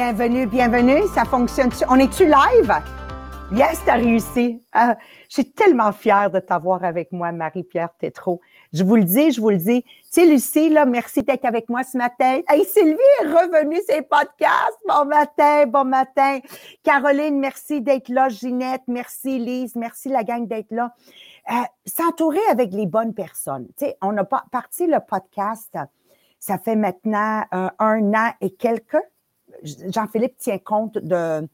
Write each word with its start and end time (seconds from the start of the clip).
Bienvenue, 0.00 0.46
bienvenue. 0.46 1.02
Ça 1.12 1.24
fonctionne. 1.24 1.70
On 1.88 1.96
est-tu 1.96 2.24
live? 2.24 2.72
Yes, 3.50 3.82
t'as 3.84 3.96
réussi. 3.96 4.62
Euh, 4.76 4.94
je 5.28 5.34
suis 5.34 5.50
tellement 5.50 5.90
fière 5.90 6.30
de 6.30 6.38
t'avoir 6.38 6.84
avec 6.84 7.10
moi, 7.10 7.32
Marie-Pierre 7.32 7.92
Tétrault. 7.98 8.40
Je 8.72 8.84
vous 8.84 8.94
le 8.94 9.02
dis, 9.02 9.32
je 9.32 9.40
vous 9.40 9.50
le 9.50 9.56
dis. 9.56 9.82
Tu 9.82 9.90
sais, 10.08 10.26
Lucie, 10.26 10.68
là, 10.68 10.84
merci 10.84 11.24
d'être 11.24 11.44
avec 11.44 11.68
moi 11.68 11.82
ce 11.82 11.98
matin. 11.98 12.42
Hey, 12.48 12.64
Sylvie 12.64 12.94
est 13.22 13.26
revenue, 13.26 13.80
ses 13.88 14.02
podcasts. 14.02 14.78
Bon 14.86 15.04
matin, 15.04 15.66
bon 15.66 15.84
matin. 15.84 16.38
Caroline, 16.84 17.40
merci 17.40 17.80
d'être 17.80 18.08
là. 18.08 18.28
Ginette, 18.28 18.82
merci 18.86 19.40
Lise, 19.40 19.74
merci 19.74 20.10
la 20.10 20.22
gang 20.22 20.46
d'être 20.46 20.70
là. 20.70 20.94
Euh, 21.50 21.54
S'entourer 21.86 22.46
avec 22.52 22.72
les 22.72 22.86
bonnes 22.86 23.14
personnes. 23.14 23.66
Tu 23.76 23.86
sais, 23.86 23.98
on 24.00 24.16
a 24.16 24.22
parti 24.24 24.86
le 24.86 25.00
podcast, 25.00 25.76
ça 26.38 26.56
fait 26.56 26.76
maintenant 26.76 27.42
euh, 27.52 27.68
un 27.80 28.14
an 28.14 28.30
et 28.40 28.50
quelques. 28.50 28.96
Jean-Philippe 29.62 30.36
tient 30.38 30.58
compte 30.58 30.98
de, 30.98 31.48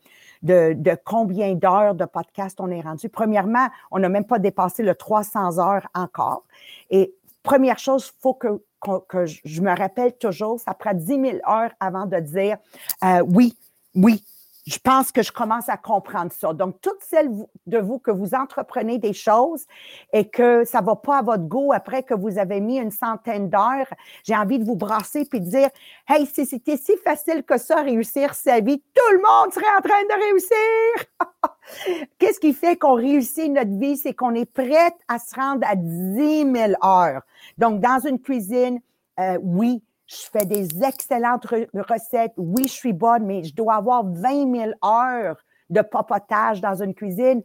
combien 1.05 1.55
d'heures 1.55 1.95
de 1.95 2.05
podcast 2.05 2.59
on 2.61 2.71
est 2.71 2.81
rendu. 2.81 3.09
Premièrement, 3.09 3.69
on 3.91 3.99
n'a 3.99 4.09
même 4.09 4.27
pas 4.27 4.39
dépassé 4.39 4.83
le 4.83 4.95
300 4.95 5.59
heures 5.59 5.87
encore. 5.95 6.45
Et 6.91 7.15
première 7.43 7.79
chose, 7.79 8.13
il 8.17 8.21
faut 8.21 8.35
que, 8.35 8.63
que, 9.09 9.27
je 9.27 9.61
me 9.61 9.77
rappelle 9.77 10.13
toujours, 10.17 10.61
ça 10.61 10.75
prend 10.75 10.95
10 10.95 11.07
000 11.07 11.25
heures 11.49 11.73
avant 11.81 12.07
de 12.07 12.19
dire 12.19 12.59
euh, 13.03 13.21
oui, 13.27 13.57
oui, 13.95 14.23
je 14.67 14.79
pense 14.79 15.13
que 15.13 15.23
je 15.23 15.31
commence 15.31 15.69
à 15.69 15.77
comprendre 15.77 16.33
ça. 16.33 16.53
Donc, 16.55 16.81
toutes 16.81 17.03
celles 17.03 17.31
de 17.67 17.79
vous 17.79 17.99
que 17.99 18.11
vous 18.11 18.35
entreprenez 18.35 18.99
des 18.99 19.13
choses 19.13 19.67
et 20.13 20.29
que 20.29 20.65
ça 20.65 20.81
va 20.81 20.97
pas 20.97 21.19
à 21.19 21.23
votre 21.23 21.45
goût 21.45 21.73
après 21.73 22.03
que 22.03 22.15
vous 22.15 22.39
avez 22.39 22.61
mis 22.61 22.79
une 22.79 22.91
centaine 22.91 23.51
d'heures, 23.51 23.93
j'ai 24.23 24.35
envie 24.35 24.59
de 24.59 24.65
vous 24.65 24.77
brasser 24.77 25.27
puis 25.27 25.41
de 25.41 25.47
dire, 25.47 25.69
hey, 26.09 26.27
si 26.27 26.47
c'était 26.47 26.79
si 26.79 26.97
facile 26.97 27.43
que 27.43 27.59
ça, 27.59 27.83
réussir 27.83 28.35
sa 28.35 28.61
vie, 28.61 28.83
tout 28.95 29.13
le 29.13 29.19
monde 29.19 29.53
serait 29.53 29.67
en 29.77 29.83
train 29.83 30.03
de 30.03 30.25
réussir. 30.31 32.09
Qu'est-ce 32.19 32.41
qui 32.41 32.55
fait 32.55 32.77
qu'on 32.77 32.95
réussit 32.95 33.51
notre 33.51 33.79
vie? 33.79 33.99
C'est 33.99 34.15
qu'on 34.15 34.35
est 34.35 34.51
prête 34.51 34.97
à 35.09 35.19
se 35.19 35.35
rendre 35.35 35.67
à 35.69 35.77
10 35.77 36.17
000 36.17 36.73
heures. 36.83 37.23
Donc, 37.59 37.81
dans 37.81 38.01
une 38.07 38.19
cuisine, 38.19 38.81
euh, 39.21 39.39
oui, 39.43 39.83
je 40.07 40.17
fais 40.33 40.45
des 40.45 40.83
excellentes 40.83 41.47
recettes. 41.47 42.35
Oui, 42.37 42.65
je 42.65 42.73
suis 42.73 42.93
bonne, 42.93 43.25
mais 43.25 43.43
je 43.45 43.55
dois 43.55 43.75
avoir 43.75 44.05
20 44.05 44.53
000 44.53 44.71
heures 44.85 45.37
de 45.71 45.81
papotage 45.81 46.61
dans 46.61 46.83
une 46.83 46.95
cuisine. 46.95 47.43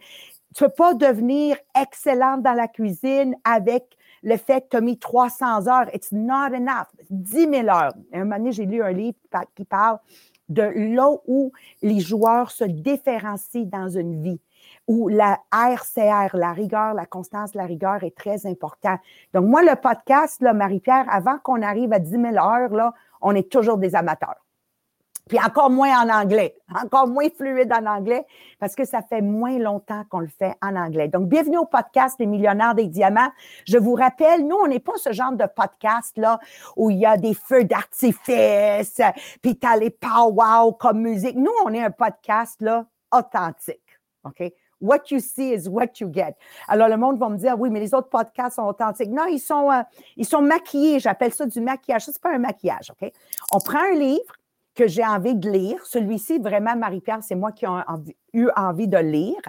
Tu 0.55 0.63
ne 0.63 0.67
peux 0.67 0.73
pas 0.75 0.93
devenir 0.93 1.57
excellente 1.79 2.41
dans 2.41 2.53
la 2.53 2.67
cuisine 2.67 3.35
avec 3.43 3.85
le 4.23 4.35
fait 4.35 4.61
que 4.61 4.69
tu 4.71 4.77
as 4.77 4.81
mis 4.81 4.97
300 4.97 5.67
heures. 5.67 5.93
It's 5.93 6.11
not 6.11 6.53
enough. 6.53 6.87
10 7.09 7.49
000 7.49 7.53
heures. 7.69 7.93
Un 8.13 8.19
moment 8.19 8.37
donné, 8.37 8.51
j'ai 8.51 8.65
lu 8.65 8.83
un 8.83 8.91
livre 8.91 9.17
qui 9.55 9.63
parle 9.63 9.99
de 10.49 10.63
là 10.63 11.09
où 11.27 11.51
les 11.81 11.99
joueurs 11.99 12.51
se 12.51 12.63
différencient 12.63 13.65
dans 13.65 13.87
une 13.87 14.21
vie 14.21 14.41
où 14.89 15.07
la 15.07 15.39
RCR, 15.53 16.35
la 16.35 16.51
rigueur, 16.51 16.95
la 16.95 17.05
constance, 17.05 17.53
la 17.53 17.65
rigueur 17.65 18.03
est 18.03 18.17
très 18.17 18.47
important. 18.47 18.97
Donc, 19.35 19.45
moi, 19.45 19.61
le 19.61 19.75
podcast, 19.75 20.41
là, 20.41 20.51
Marie-Pierre, 20.51 21.05
avant 21.11 21.37
qu'on 21.37 21.61
arrive 21.61 21.93
à 21.93 21.99
10 21.99 22.09
000 22.09 22.25
heures, 22.37 22.73
là, 22.73 22.95
on 23.21 23.35
est 23.35 23.51
toujours 23.51 23.77
des 23.77 23.93
amateurs. 23.95 24.43
Puis 25.27 25.37
encore 25.45 25.69
moins 25.69 25.91
en 26.03 26.09
anglais, 26.09 26.55
encore 26.73 27.07
moins 27.07 27.27
fluide 27.29 27.71
en 27.71 27.85
anglais, 27.85 28.25
parce 28.59 28.73
que 28.73 28.83
ça 28.83 29.03
fait 29.03 29.21
moins 29.21 29.59
longtemps 29.59 30.05
qu'on 30.09 30.21
le 30.21 30.27
fait 30.27 30.55
en 30.59 30.75
anglais. 30.75 31.07
Donc, 31.07 31.29
bienvenue 31.29 31.59
au 31.59 31.65
podcast 31.65 32.17
des 32.17 32.25
millionnaires 32.25 32.73
des 32.73 32.87
diamants. 32.87 33.29
Je 33.67 33.77
vous 33.77 33.93
rappelle, 33.93 34.47
nous, 34.47 34.55
on 34.55 34.67
n'est 34.67 34.79
pas 34.79 34.97
ce 34.97 35.13
genre 35.13 35.33
de 35.33 35.45
podcast 35.45 36.17
là 36.17 36.39
où 36.75 36.89
il 36.89 36.97
y 36.97 37.05
a 37.05 37.15
des 37.15 37.35
feux 37.35 37.63
d'artifice, 37.63 38.99
puis 39.43 39.55
t'as 39.55 39.77
les 39.77 39.91
pow-wow 39.91 40.75
comme 40.79 41.01
musique. 41.01 41.35
Nous, 41.35 41.53
on 41.63 41.71
est 41.75 41.83
un 41.83 41.91
podcast 41.91 42.59
là 42.59 42.87
authentique. 43.11 43.83
OK? 44.23 44.51
What 44.81 45.11
you 45.11 45.19
see 45.19 45.53
is 45.53 45.67
what 45.67 45.99
you 45.99 46.09
get. 46.11 46.35
Alors, 46.67 46.87
le 46.87 46.97
monde 46.97 47.17
va 47.19 47.29
me 47.29 47.37
dire, 47.37 47.59
oui, 47.59 47.69
mais 47.69 47.79
les 47.79 47.93
autres 47.93 48.09
podcasts 48.09 48.55
sont 48.55 48.67
authentiques. 48.67 49.09
Non, 49.09 49.25
ils 49.25 49.39
sont, 49.39 49.71
euh, 49.71 49.81
ils 50.17 50.25
sont 50.25 50.41
maquillés. 50.41 50.99
J'appelle 50.99 51.33
ça 51.33 51.45
du 51.45 51.61
maquillage. 51.61 52.05
Ça, 52.05 52.11
c'est 52.13 52.21
pas 52.21 52.33
un 52.33 52.39
maquillage, 52.39 52.91
OK? 52.91 53.11
On 53.51 53.59
prend 53.59 53.79
un 53.79 53.95
livre 53.95 54.33
que 54.79 54.87
j'ai 54.87 55.05
envie 55.05 55.35
de 55.35 55.49
lire. 55.49 55.85
Celui-ci, 55.85 56.39
vraiment, 56.39 56.73
Marie-Pierre, 56.75 57.19
c'est 57.21 57.35
moi 57.35 57.51
qui 57.51 57.65
ai 57.65 57.69
eu 58.31 58.47
envie 58.55 58.87
de 58.87 58.97
lire, 58.97 59.41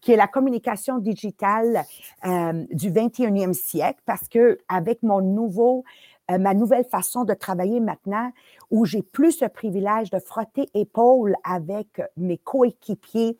qui 0.00 0.12
est 0.12 0.16
la 0.16 0.26
communication 0.26 0.96
digitale 0.96 1.84
euh, 2.24 2.64
du 2.70 2.90
21e 2.90 3.52
siècle, 3.52 4.00
parce 4.06 4.28
que 4.28 4.56
avec 4.68 5.02
mon 5.02 5.20
nouveau, 5.20 5.84
euh, 6.30 6.38
ma 6.38 6.54
nouvelle 6.54 6.84
façon 6.84 7.24
de 7.24 7.34
travailler 7.34 7.80
maintenant, 7.80 8.32
où 8.70 8.86
j'ai 8.86 9.02
plus 9.02 9.32
ce 9.32 9.44
privilège 9.44 10.08
de 10.08 10.18
frotter 10.18 10.70
épaule 10.72 11.36
avec 11.44 12.00
mes 12.16 12.38
coéquipiers, 12.38 13.36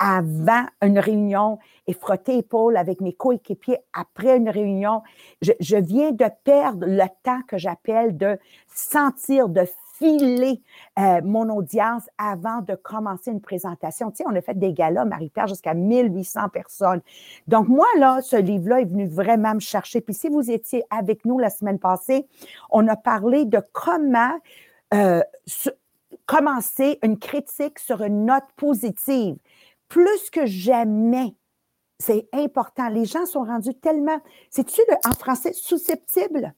avant 0.00 0.64
une 0.82 0.98
réunion 0.98 1.58
et 1.86 1.92
frotter 1.92 2.38
épaule 2.38 2.76
avec 2.76 3.00
mes 3.00 3.12
coéquipiers 3.12 3.78
après 3.92 4.38
une 4.38 4.48
réunion. 4.48 5.02
Je, 5.42 5.76
viens 5.76 6.10
de 6.10 6.24
perdre 6.42 6.86
le 6.86 7.04
temps 7.22 7.42
que 7.46 7.58
j'appelle 7.58 8.16
de 8.16 8.38
sentir, 8.74 9.50
de 9.50 9.68
filer 9.98 10.62
euh, 10.98 11.20
mon 11.22 11.50
audience 11.50 12.04
avant 12.16 12.62
de 12.62 12.74
commencer 12.74 13.30
une 13.30 13.42
présentation. 13.42 14.10
Tu 14.10 14.18
sais, 14.18 14.24
on 14.26 14.34
a 14.34 14.40
fait 14.40 14.58
des 14.58 14.72
galas, 14.72 15.04
Marie-Pierre, 15.04 15.48
jusqu'à 15.48 15.74
1800 15.74 16.48
personnes. 16.48 17.02
Donc, 17.46 17.68
moi, 17.68 17.86
là, 17.98 18.22
ce 18.22 18.36
livre-là 18.36 18.80
est 18.80 18.86
venu 18.86 19.06
vraiment 19.06 19.54
me 19.54 19.60
chercher. 19.60 20.00
Puis, 20.00 20.14
si 20.14 20.28
vous 20.30 20.50
étiez 20.50 20.82
avec 20.88 21.26
nous 21.26 21.38
la 21.38 21.50
semaine 21.50 21.78
passée, 21.78 22.26
on 22.70 22.88
a 22.88 22.96
parlé 22.96 23.44
de 23.44 23.60
comment 23.72 24.32
euh, 24.94 25.20
commencer 26.24 26.98
une 27.02 27.18
critique 27.18 27.78
sur 27.78 28.02
une 28.02 28.24
note 28.24 28.44
positive 28.56 29.36
plus 29.90 30.30
que 30.30 30.46
jamais, 30.46 31.34
c'est 31.98 32.28
important. 32.32 32.88
Les 32.88 33.04
gens 33.04 33.26
sont 33.26 33.44
rendus 33.44 33.74
tellement, 33.74 34.18
c'est-tu 34.48 34.80
en 35.04 35.12
français 35.12 35.52
susceptible? 35.52 36.54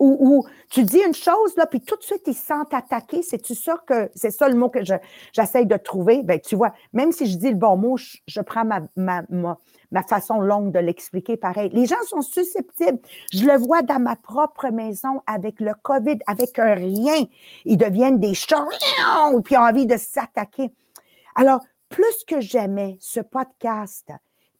Ou, 0.00 0.44
tu 0.70 0.82
dis 0.82 0.98
une 0.98 1.14
chose, 1.14 1.56
là, 1.56 1.66
puis 1.66 1.80
tout 1.80 1.96
de 1.96 2.02
suite, 2.02 2.22
ils 2.26 2.34
se 2.34 2.44
sentent 2.44 2.74
attaqués. 2.74 3.22
C'est-tu 3.22 3.54
ça 3.54 3.80
que 3.86 4.10
c'est 4.14 4.32
ça 4.32 4.48
le 4.48 4.54
mot 4.54 4.68
que 4.68 4.80
j'essaye 5.32 5.66
de 5.66 5.76
trouver? 5.76 6.22
Ben, 6.22 6.38
tu 6.38 6.56
vois, 6.56 6.74
même 6.92 7.10
si 7.10 7.26
je 7.26 7.38
dis 7.38 7.48
le 7.48 7.56
bon 7.56 7.76
mot, 7.76 7.96
je, 7.96 8.40
prends 8.42 8.66
ma, 8.66 8.80
ma, 8.96 9.22
ma, 9.30 10.02
façon 10.02 10.40
longue 10.40 10.72
de 10.72 10.80
l'expliquer 10.80 11.38
pareil. 11.38 11.70
Les 11.72 11.86
gens 11.86 12.02
sont 12.06 12.20
susceptibles. 12.20 12.98
Je 13.32 13.46
le 13.46 13.56
vois 13.56 13.80
dans 13.80 14.00
ma 14.00 14.16
propre 14.16 14.68
maison 14.68 15.22
avec 15.26 15.60
le 15.60 15.72
COVID, 15.82 16.18
avec 16.26 16.58
un 16.58 16.74
rien. 16.74 17.24
Ils 17.64 17.78
deviennent 17.78 18.18
des 18.18 18.34
chats, 18.34 18.66
puis 19.44 19.56
ont 19.56 19.60
envie 19.60 19.86
de 19.86 19.96
s'attaquer. 19.96 20.70
Alors, 21.36 21.60
plus 21.88 22.24
que 22.26 22.40
jamais, 22.40 22.96
ce 23.00 23.20
podcast, 23.20 24.10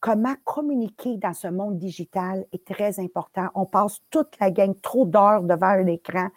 comment 0.04 0.34
communiquer 0.44 1.16
dans 1.16 1.32
ce 1.32 1.48
monde 1.48 1.78
digital 1.78 2.44
est 2.52 2.62
très 2.66 3.00
important. 3.00 3.48
On 3.54 3.64
passe 3.64 4.02
toute 4.10 4.38
la 4.38 4.50
gang 4.50 4.74
trop 4.82 5.06
d'heures 5.06 5.42
devant 5.42 5.68
un 5.68 5.86
écran. 5.86 6.28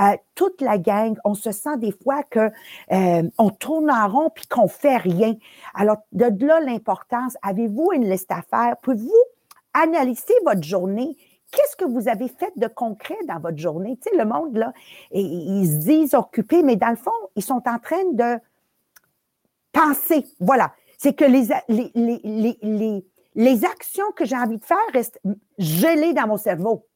Euh, 0.00 0.16
toute 0.34 0.60
la 0.60 0.76
gang, 0.76 1.16
on 1.24 1.32
se 1.32 1.50
sent 1.50 1.78
des 1.78 1.92
fois 1.92 2.22
que 2.24 2.50
euh, 2.92 3.22
on 3.38 3.48
tourne 3.48 3.90
en 3.90 4.06
rond 4.06 4.28
puis 4.34 4.46
qu'on 4.46 4.68
fait 4.68 4.98
rien. 4.98 5.34
Alors, 5.72 5.96
de 6.12 6.46
là 6.46 6.60
l'importance, 6.60 7.38
avez-vous 7.40 7.92
une 7.94 8.06
liste 8.06 8.30
à 8.30 8.42
faire? 8.42 8.76
Pouvez-vous 8.82 9.10
analyser 9.72 10.34
votre 10.44 10.62
journée? 10.62 11.16
Qu'est-ce 11.52 11.76
que 11.76 11.86
vous 11.86 12.08
avez 12.08 12.28
fait 12.28 12.52
de 12.56 12.66
concret 12.66 13.16
dans 13.26 13.38
votre 13.38 13.56
journée? 13.56 13.96
Tu 13.96 14.10
sais, 14.10 14.16
le 14.18 14.26
monde, 14.26 14.58
là, 14.58 14.74
ils 15.12 15.66
se 15.66 15.86
disent 15.86 16.12
occupés, 16.12 16.62
mais 16.62 16.76
dans 16.76 16.90
le 16.90 16.96
fond, 16.96 17.12
ils 17.34 17.42
sont 17.42 17.62
en 17.66 17.78
train 17.78 18.04
de 18.12 18.38
penser. 19.76 20.26
Voilà. 20.40 20.72
C'est 20.98 21.14
que 21.14 21.24
les, 21.24 21.52
actions 23.64 24.10
que 24.16 24.24
j'ai 24.24 24.36
envie 24.36 24.56
de 24.58 24.64
faire 24.64 24.78
restent 24.92 25.20
gelées 25.58 26.14
dans 26.14 26.26
mon 26.26 26.38
cerveau. 26.38 26.86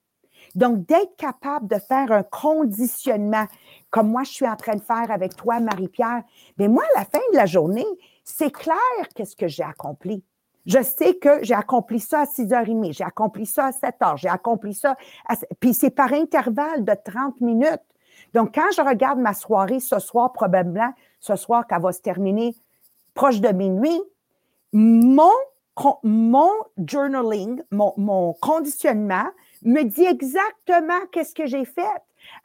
Donc, 0.54 0.86
d'être 0.86 1.14
capable 1.16 1.68
de 1.68 1.76
faire 1.76 2.10
un 2.10 2.22
conditionnement, 2.22 3.44
comme 3.90 4.08
moi 4.08 4.22
je 4.24 4.32
suis 4.32 4.48
en 4.48 4.56
train 4.56 4.74
de 4.74 4.80
faire 4.80 5.10
avec 5.10 5.36
toi, 5.36 5.60
Marie-Pierre, 5.60 6.22
mais 6.58 6.66
moi, 6.66 6.82
à 6.94 7.00
la 7.00 7.04
fin 7.04 7.20
de 7.32 7.36
la 7.36 7.46
journée, 7.46 7.86
c'est 8.24 8.50
clair 8.50 8.76
qu'est-ce 9.14 9.36
que 9.36 9.48
j'ai 9.48 9.62
accompli. 9.62 10.24
Je 10.66 10.82
sais 10.82 11.14
que 11.14 11.42
j'ai 11.42 11.54
accompli 11.54 12.00
ça 12.00 12.20
à 12.20 12.24
6h30, 12.24 12.92
j'ai 12.92 13.04
accompli 13.04 13.46
ça 13.46 13.66
à 13.66 13.70
7h, 13.70 14.16
j'ai 14.16 14.28
accompli 14.28 14.74
ça 14.74 14.96
à... 15.28 15.34
Puis 15.60 15.74
c'est 15.74 15.90
par 15.90 16.12
intervalle 16.12 16.84
de 16.84 16.94
30 17.04 17.40
minutes. 17.40 17.80
Donc, 18.34 18.54
quand 18.54 18.70
je 18.74 18.82
regarde 18.82 19.18
ma 19.18 19.34
soirée 19.34 19.80
ce 19.80 19.98
soir, 19.98 20.32
probablement, 20.32 20.92
ce 21.20 21.36
soir 21.36 21.66
qu'elle 21.66 21.82
va 21.82 21.92
se 21.92 22.00
terminer 22.00 22.54
proche 23.20 23.42
de 23.42 23.52
minuit, 23.52 24.00
mon, 24.72 25.30
mon 26.02 26.52
journaling, 26.78 27.60
mon, 27.70 28.32
conditionnement 28.40 29.26
me 29.62 29.82
dit 29.82 30.06
exactement 30.06 30.98
qu'est-ce 31.12 31.34
que 31.34 31.44
j'ai 31.44 31.66
fait. 31.66 31.82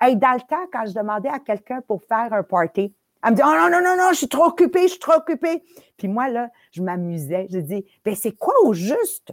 Et 0.06 0.18
dans 0.18 0.34
le 0.34 0.42
temps, 0.42 0.68
quand 0.74 0.86
je 0.86 0.94
demandais 0.94 1.30
à 1.30 1.40
quelqu'un 1.40 1.80
pour 1.80 2.04
faire 2.04 2.34
un 2.34 2.44
party, 2.44 2.94
elle 3.24 3.32
me 3.32 3.36
dit, 3.38 3.42
oh 3.42 3.52
non, 3.52 3.70
non, 3.70 3.82
non, 3.82 3.96
non, 3.98 4.10
je 4.12 4.18
suis 4.18 4.28
trop 4.28 4.48
occupée, 4.48 4.82
je 4.84 4.88
suis 4.90 5.00
trop 5.00 5.14
occupée. 5.14 5.64
Puis 5.96 6.10
moi, 6.10 6.28
là, 6.28 6.50
je 6.72 6.82
m'amusais. 6.82 7.48
Je 7.50 7.60
dis, 7.60 7.86
ben 8.04 8.14
c'est 8.14 8.34
quoi 8.34 8.56
au 8.64 8.74
juste 8.74 9.32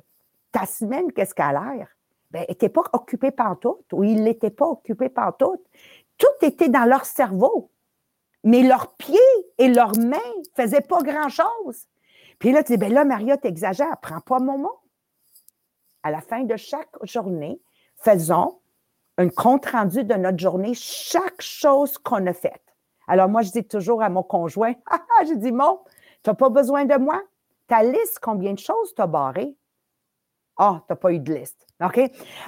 ta 0.52 0.64
semaine, 0.64 1.10
qu'est-ce 1.10 1.34
qu'elle 1.34 1.56
a 1.56 1.74
l'air? 1.74 1.88
Ben, 2.30 2.42
elle 2.42 2.50
n'était 2.50 2.68
pas 2.68 2.84
occupée 2.92 3.32
par 3.32 3.58
tout, 3.58 3.78
ou 3.92 4.04
il 4.04 4.22
n'était 4.22 4.50
pas 4.50 4.66
occupé 4.66 5.08
par 5.08 5.36
tout. 5.36 5.60
Tout 6.18 6.46
était 6.46 6.68
dans 6.68 6.84
leur 6.84 7.04
cerveau. 7.04 7.68
Mais 8.44 8.62
leurs 8.62 8.94
pieds 8.96 9.18
et 9.58 9.68
leurs 9.68 9.96
mains 9.98 10.16
ne 10.16 10.62
faisaient 10.62 10.80
pas 10.80 11.02
grand-chose. 11.02 11.86
Puis 12.38 12.52
là, 12.52 12.62
tu 12.62 12.72
dis, 12.72 12.78
ben 12.78 12.92
là, 12.92 13.04
Maria, 13.04 13.36
t'exagères, 13.36 13.96
prends 14.02 14.20
pas 14.20 14.38
mon 14.38 14.58
mot. 14.58 14.80
À 16.02 16.10
la 16.10 16.20
fin 16.20 16.42
de 16.42 16.56
chaque 16.56 16.90
journée, 17.02 17.60
faisons 17.96 18.58
un 19.18 19.28
compte 19.28 19.66
rendu 19.66 20.04
de 20.04 20.14
notre 20.14 20.38
journée, 20.38 20.74
chaque 20.74 21.40
chose 21.40 21.98
qu'on 21.98 22.26
a 22.26 22.32
faite. 22.32 22.62
Alors, 23.06 23.28
moi, 23.28 23.42
je 23.42 23.50
dis 23.50 23.64
toujours 23.64 24.02
à 24.02 24.08
mon 24.08 24.22
conjoint, 24.22 24.74
je 25.26 25.34
dis, 25.34 25.52
mon, 25.52 25.80
tu 26.22 26.30
n'as 26.30 26.34
pas 26.34 26.48
besoin 26.48 26.84
de 26.84 26.96
moi. 26.96 27.20
Ta 27.68 27.82
liste, 27.82 28.18
combien 28.20 28.52
de 28.54 28.58
choses 28.58 28.94
tu 28.94 29.02
as 29.02 29.06
barré? 29.06 29.54
Ah, 30.56 30.82
tu 30.88 30.96
pas 30.96 31.12
eu 31.12 31.18
de 31.18 31.34
liste. 31.34 31.66
OK? 31.84 32.00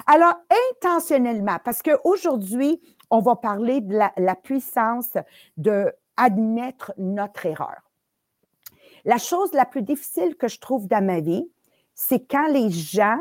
Alors, 0.07 0.35
intentionnellement, 0.71 1.57
parce 1.63 1.81
qu'aujourd'hui, 1.81 2.81
on 3.09 3.19
va 3.19 3.35
parler 3.35 3.81
de 3.81 3.95
la, 3.95 4.35
puissance 4.35 5.17
de 5.57 5.93
admettre 6.17 6.93
notre 6.97 7.45
erreur. 7.45 7.81
La 9.03 9.17
chose 9.17 9.53
la 9.53 9.65
plus 9.65 9.81
difficile 9.81 10.35
que 10.35 10.47
je 10.47 10.59
trouve 10.59 10.87
dans 10.87 11.03
ma 11.05 11.19
vie, 11.19 11.49
c'est 11.93 12.19
quand 12.19 12.47
les 12.47 12.69
gens 12.71 13.19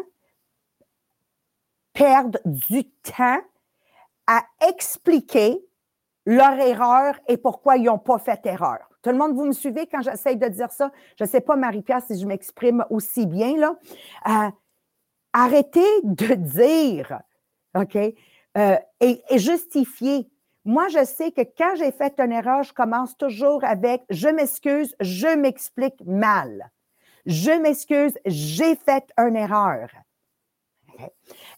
perdent 1.93 2.41
du 2.45 2.85
temps 2.85 3.41
à 4.27 4.43
expliquer 4.69 5.65
leur 6.27 6.59
erreur 6.59 7.19
et 7.29 7.37
pourquoi 7.37 7.77
ils 7.77 7.85
n'ont 7.85 7.99
pas 7.99 8.19
fait 8.19 8.45
erreur. 8.47 8.89
Tout 9.03 9.11
le 9.11 9.19
monde, 9.19 9.35
vous 9.35 9.45
me 9.45 9.53
suivez 9.53 9.87
quand 9.87 10.01
j'essaie 10.01 10.37
de 10.37 10.49
dire 10.49 10.73
ça? 10.73 10.91
Je 11.19 11.25
ne 11.25 11.29
sais 11.29 11.43
pas, 11.43 11.57
Marie-Pierre, 11.57 12.03
si 12.03 12.19
je 12.19 12.27
m'exprime 12.27 12.85
aussi 12.89 13.27
bien. 13.27 13.55
Là. 13.59 13.77
Euh, 14.27 14.51
arrêtez 15.35 16.01
de 16.03 16.35
dire, 16.35 17.21
OK, 17.77 17.99
euh, 18.57 18.77
et, 19.01 19.23
et, 19.31 19.39
justifier. 19.39 20.29
Moi, 20.65 20.89
je 20.89 21.05
sais 21.05 21.31
que 21.33 21.43
quand 21.43 21.75
j'ai 21.77 21.93
fait 21.93 22.19
une 22.19 22.33
erreur, 22.33 22.63
je 22.63 22.73
commence 22.73 23.17
toujours 23.17 23.65
avec 23.65 24.03
je 24.11 24.29
m'excuse, 24.29 24.95
je 25.01 25.37
m'explique 25.37 26.01
mal. 26.07 26.71
Je 27.27 27.51
m'excuse, 27.51 28.17
j'ai 28.27 28.75
fait 28.77 29.05
une 29.19 29.37
erreur. 29.37 29.89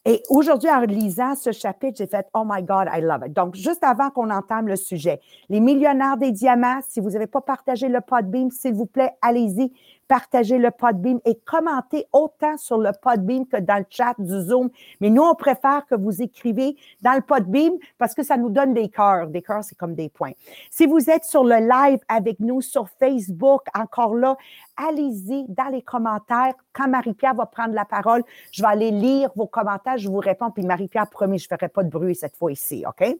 Et 0.04 0.22
aujourd'hui, 0.28 0.70
en 0.70 0.80
lisant 0.80 1.34
ce 1.34 1.52
chapitre, 1.52 1.98
j'ai 1.98 2.06
fait 2.06 2.26
Oh 2.32 2.44
my 2.46 2.62
God, 2.62 2.88
I 2.92 3.00
love 3.00 3.26
it. 3.26 3.32
Donc, 3.32 3.54
juste 3.56 3.82
avant 3.82 4.10
qu'on 4.10 4.30
entame 4.30 4.68
le 4.68 4.76
sujet, 4.76 5.20
les 5.48 5.60
millionnaires 5.60 6.16
des 6.16 6.30
diamants, 6.30 6.80
si 6.88 7.00
vous 7.00 7.10
n'avez 7.10 7.26
pas 7.26 7.40
partagé 7.40 7.88
le 7.88 8.00
Podbeam, 8.00 8.50
s'il 8.50 8.74
vous 8.74 8.86
plaît, 8.86 9.12
allez-y, 9.20 9.72
partagez 10.08 10.58
le 10.58 10.70
Podbeam 10.70 11.20
et 11.24 11.36
commentez 11.44 12.06
autant 12.12 12.56
sur 12.56 12.78
le 12.78 12.90
Podbeam 13.00 13.46
que 13.46 13.58
dans 13.58 13.78
le 13.78 13.86
chat 13.88 14.14
du 14.18 14.40
Zoom. 14.42 14.70
Mais 15.00 15.10
nous, 15.10 15.22
on 15.22 15.34
préfère 15.34 15.86
que 15.86 15.94
vous 15.94 16.22
écrivez 16.22 16.76
dans 17.02 17.14
le 17.14 17.22
Podbeam 17.22 17.74
parce 17.98 18.14
que 18.14 18.22
ça 18.22 18.36
nous 18.36 18.50
donne 18.50 18.74
des 18.74 18.88
cœurs. 18.88 19.28
Des 19.28 19.42
cœurs, 19.42 19.64
c'est 19.64 19.76
comme 19.76 19.94
des 19.94 20.08
points. 20.08 20.32
Si 20.70 20.86
vous 20.86 21.10
êtes 21.10 21.24
sur 21.24 21.44
le 21.44 21.56
live 21.56 22.00
avec 22.08 22.40
nous 22.40 22.60
sur 22.60 22.88
Facebook, 22.88 23.62
encore 23.74 24.14
là, 24.14 24.36
allez-y 24.76 25.46
dans 25.48 25.68
les 25.68 25.82
commentaires. 25.82 26.54
Quand 26.76 26.88
Marie-Pierre 26.88 27.34
va 27.34 27.46
prendre 27.46 27.72
la 27.72 27.86
parole, 27.86 28.22
je 28.52 28.62
vais 28.62 28.68
aller 28.68 28.90
lire 28.90 29.30
vos 29.34 29.46
commentaires, 29.46 29.96
je 29.96 30.08
vous 30.08 30.18
réponds. 30.18 30.50
Puis 30.50 30.62
Marie-Pierre, 30.62 31.08
promis, 31.08 31.38
je 31.38 31.48
ne 31.50 31.56
ferai 31.56 31.68
pas 31.68 31.82
de 31.82 31.88
bruit 31.88 32.14
cette 32.14 32.36
fois 32.36 32.54
ci 32.54 32.84
OK? 32.86 33.02
Euh, 33.02 33.14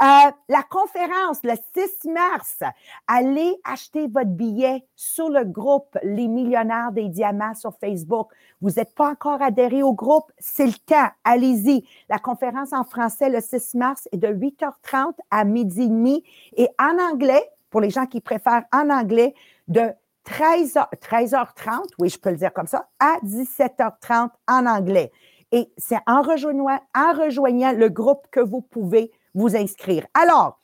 la 0.00 0.62
conférence, 0.62 1.40
le 1.42 1.52
6 1.74 2.08
mars, 2.08 2.60
allez 3.06 3.54
acheter 3.64 4.06
votre 4.06 4.30
billet 4.30 4.84
sur 4.94 5.28
le 5.28 5.44
groupe 5.44 5.98
Les 6.02 6.26
Millionnaires 6.26 6.90
des 6.92 7.08
Diamants 7.08 7.54
sur 7.54 7.74
Facebook. 7.78 8.30
Vous 8.62 8.70
n'êtes 8.70 8.94
pas 8.94 9.10
encore 9.10 9.42
adhéré 9.42 9.82
au 9.82 9.92
groupe, 9.92 10.32
c'est 10.38 10.66
le 10.66 10.72
temps. 10.72 11.08
Allez-y. 11.24 11.84
La 12.08 12.18
conférence 12.18 12.72
en 12.72 12.84
français 12.84 13.28
le 13.28 13.40
6 13.40 13.74
mars 13.74 14.08
est 14.12 14.16
de 14.16 14.28
8h30 14.28 15.12
à 15.30 15.44
midi 15.44 15.82
et 15.82 15.88
demi 15.88 16.24
et 16.56 16.68
en 16.78 16.98
anglais, 17.12 17.50
pour 17.68 17.82
les 17.82 17.90
gens 17.90 18.06
qui 18.06 18.22
préfèrent 18.22 18.64
en 18.72 18.88
anglais, 18.88 19.34
de 19.68 19.92
13h, 20.26 20.88
13h30, 21.00 21.84
oui, 21.98 22.08
je 22.08 22.18
peux 22.18 22.30
le 22.30 22.36
dire 22.36 22.52
comme 22.52 22.66
ça, 22.66 22.88
à 22.98 23.16
17h30 23.24 24.30
en 24.48 24.66
anglais. 24.66 25.12
Et 25.52 25.72
c'est 25.78 25.98
en 26.06 26.22
rejoignant, 26.22 26.80
en 26.94 27.12
rejoignant 27.12 27.72
le 27.72 27.88
groupe 27.88 28.26
que 28.30 28.40
vous 28.40 28.60
pouvez 28.60 29.12
vous 29.34 29.56
inscrire. 29.56 30.06
Alors, 30.14 30.58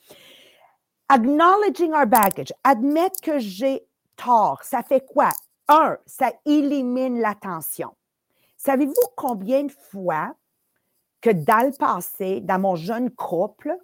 acknowledging 1.08 1.92
our 1.92 2.06
baggage, 2.06 2.52
admettre 2.64 3.20
que 3.20 3.38
j'ai 3.38 3.86
tort, 4.16 4.62
ça 4.62 4.82
fait 4.82 5.04
quoi? 5.06 5.30
Un, 5.68 5.96
ça 6.06 6.32
élimine 6.44 7.20
la 7.20 7.34
tension. 7.34 7.94
Savez-vous 8.56 8.94
combien 9.16 9.64
de 9.64 9.72
fois 9.72 10.34
que 11.20 11.30
dans 11.30 11.66
le 11.66 11.76
passé, 11.76 12.40
dans 12.40 12.58
mon 12.58 12.74
jeune 12.74 13.10
couple, 13.10 13.76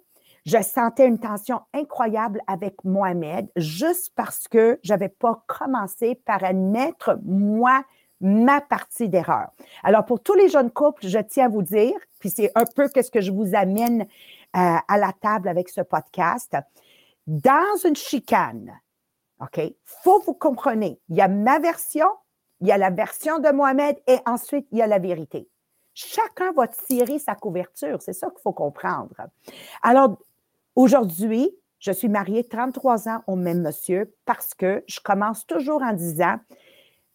je 0.49 0.63
sentais 0.63 1.07
une 1.07 1.19
tension 1.19 1.61
incroyable 1.75 2.41
avec 2.47 2.83
Mohamed 2.83 3.47
juste 3.55 4.11
parce 4.15 4.47
que 4.47 4.79
je 4.83 4.91
n'avais 4.91 5.09
pas 5.09 5.43
commencé 5.45 6.15
par 6.15 6.43
admettre, 6.43 7.19
moi, 7.23 7.83
ma 8.19 8.59
partie 8.59 9.09
d'erreur. 9.09 9.49
Alors, 9.83 10.05
pour 10.05 10.21
tous 10.21 10.33
les 10.33 10.49
jeunes 10.49 10.71
couples, 10.71 11.07
je 11.07 11.19
tiens 11.19 11.45
à 11.45 11.49
vous 11.49 11.61
dire, 11.61 11.93
puis 12.19 12.31
c'est 12.31 12.51
un 12.55 12.65
peu 12.65 12.89
ce 12.95 13.11
que 13.11 13.21
je 13.21 13.31
vous 13.31 13.53
amène 13.53 14.01
euh, 14.01 14.05
à 14.87 14.97
la 14.97 15.13
table 15.13 15.47
avec 15.47 15.69
ce 15.69 15.81
podcast, 15.81 16.57
dans 17.27 17.77
une 17.85 17.95
chicane, 17.95 18.73
OK, 19.39 19.61
faut 19.83 20.19
vous 20.25 20.33
comprenez, 20.33 20.99
il 21.09 21.15
y 21.15 21.21
a 21.21 21.27
ma 21.27 21.59
version, 21.59 22.07
il 22.59 22.67
y 22.67 22.71
a 22.71 22.77
la 22.79 22.89
version 22.89 23.37
de 23.37 23.49
Mohamed 23.51 23.97
et 24.07 24.17
ensuite 24.25 24.65
il 24.71 24.79
y 24.79 24.81
a 24.81 24.87
la 24.87 24.97
vérité. 24.97 25.47
Chacun 25.93 26.51
va 26.53 26.67
tirer 26.67 27.19
sa 27.19 27.35
couverture, 27.35 28.01
c'est 28.01 28.13
ça 28.13 28.29
qu'il 28.29 28.41
faut 28.41 28.53
comprendre. 28.53 29.15
Alors, 29.83 30.17
Aujourd'hui, 30.79 31.53
je 31.79 31.91
suis 31.91 32.07
mariée 32.07 32.45
33 32.45 33.09
ans 33.09 33.21
au 33.27 33.35
même 33.35 33.61
monsieur 33.63 34.15
parce 34.23 34.53
que 34.53 34.81
je 34.87 35.01
commence 35.01 35.45
toujours 35.45 35.81
en 35.81 35.91
disant 35.91 36.37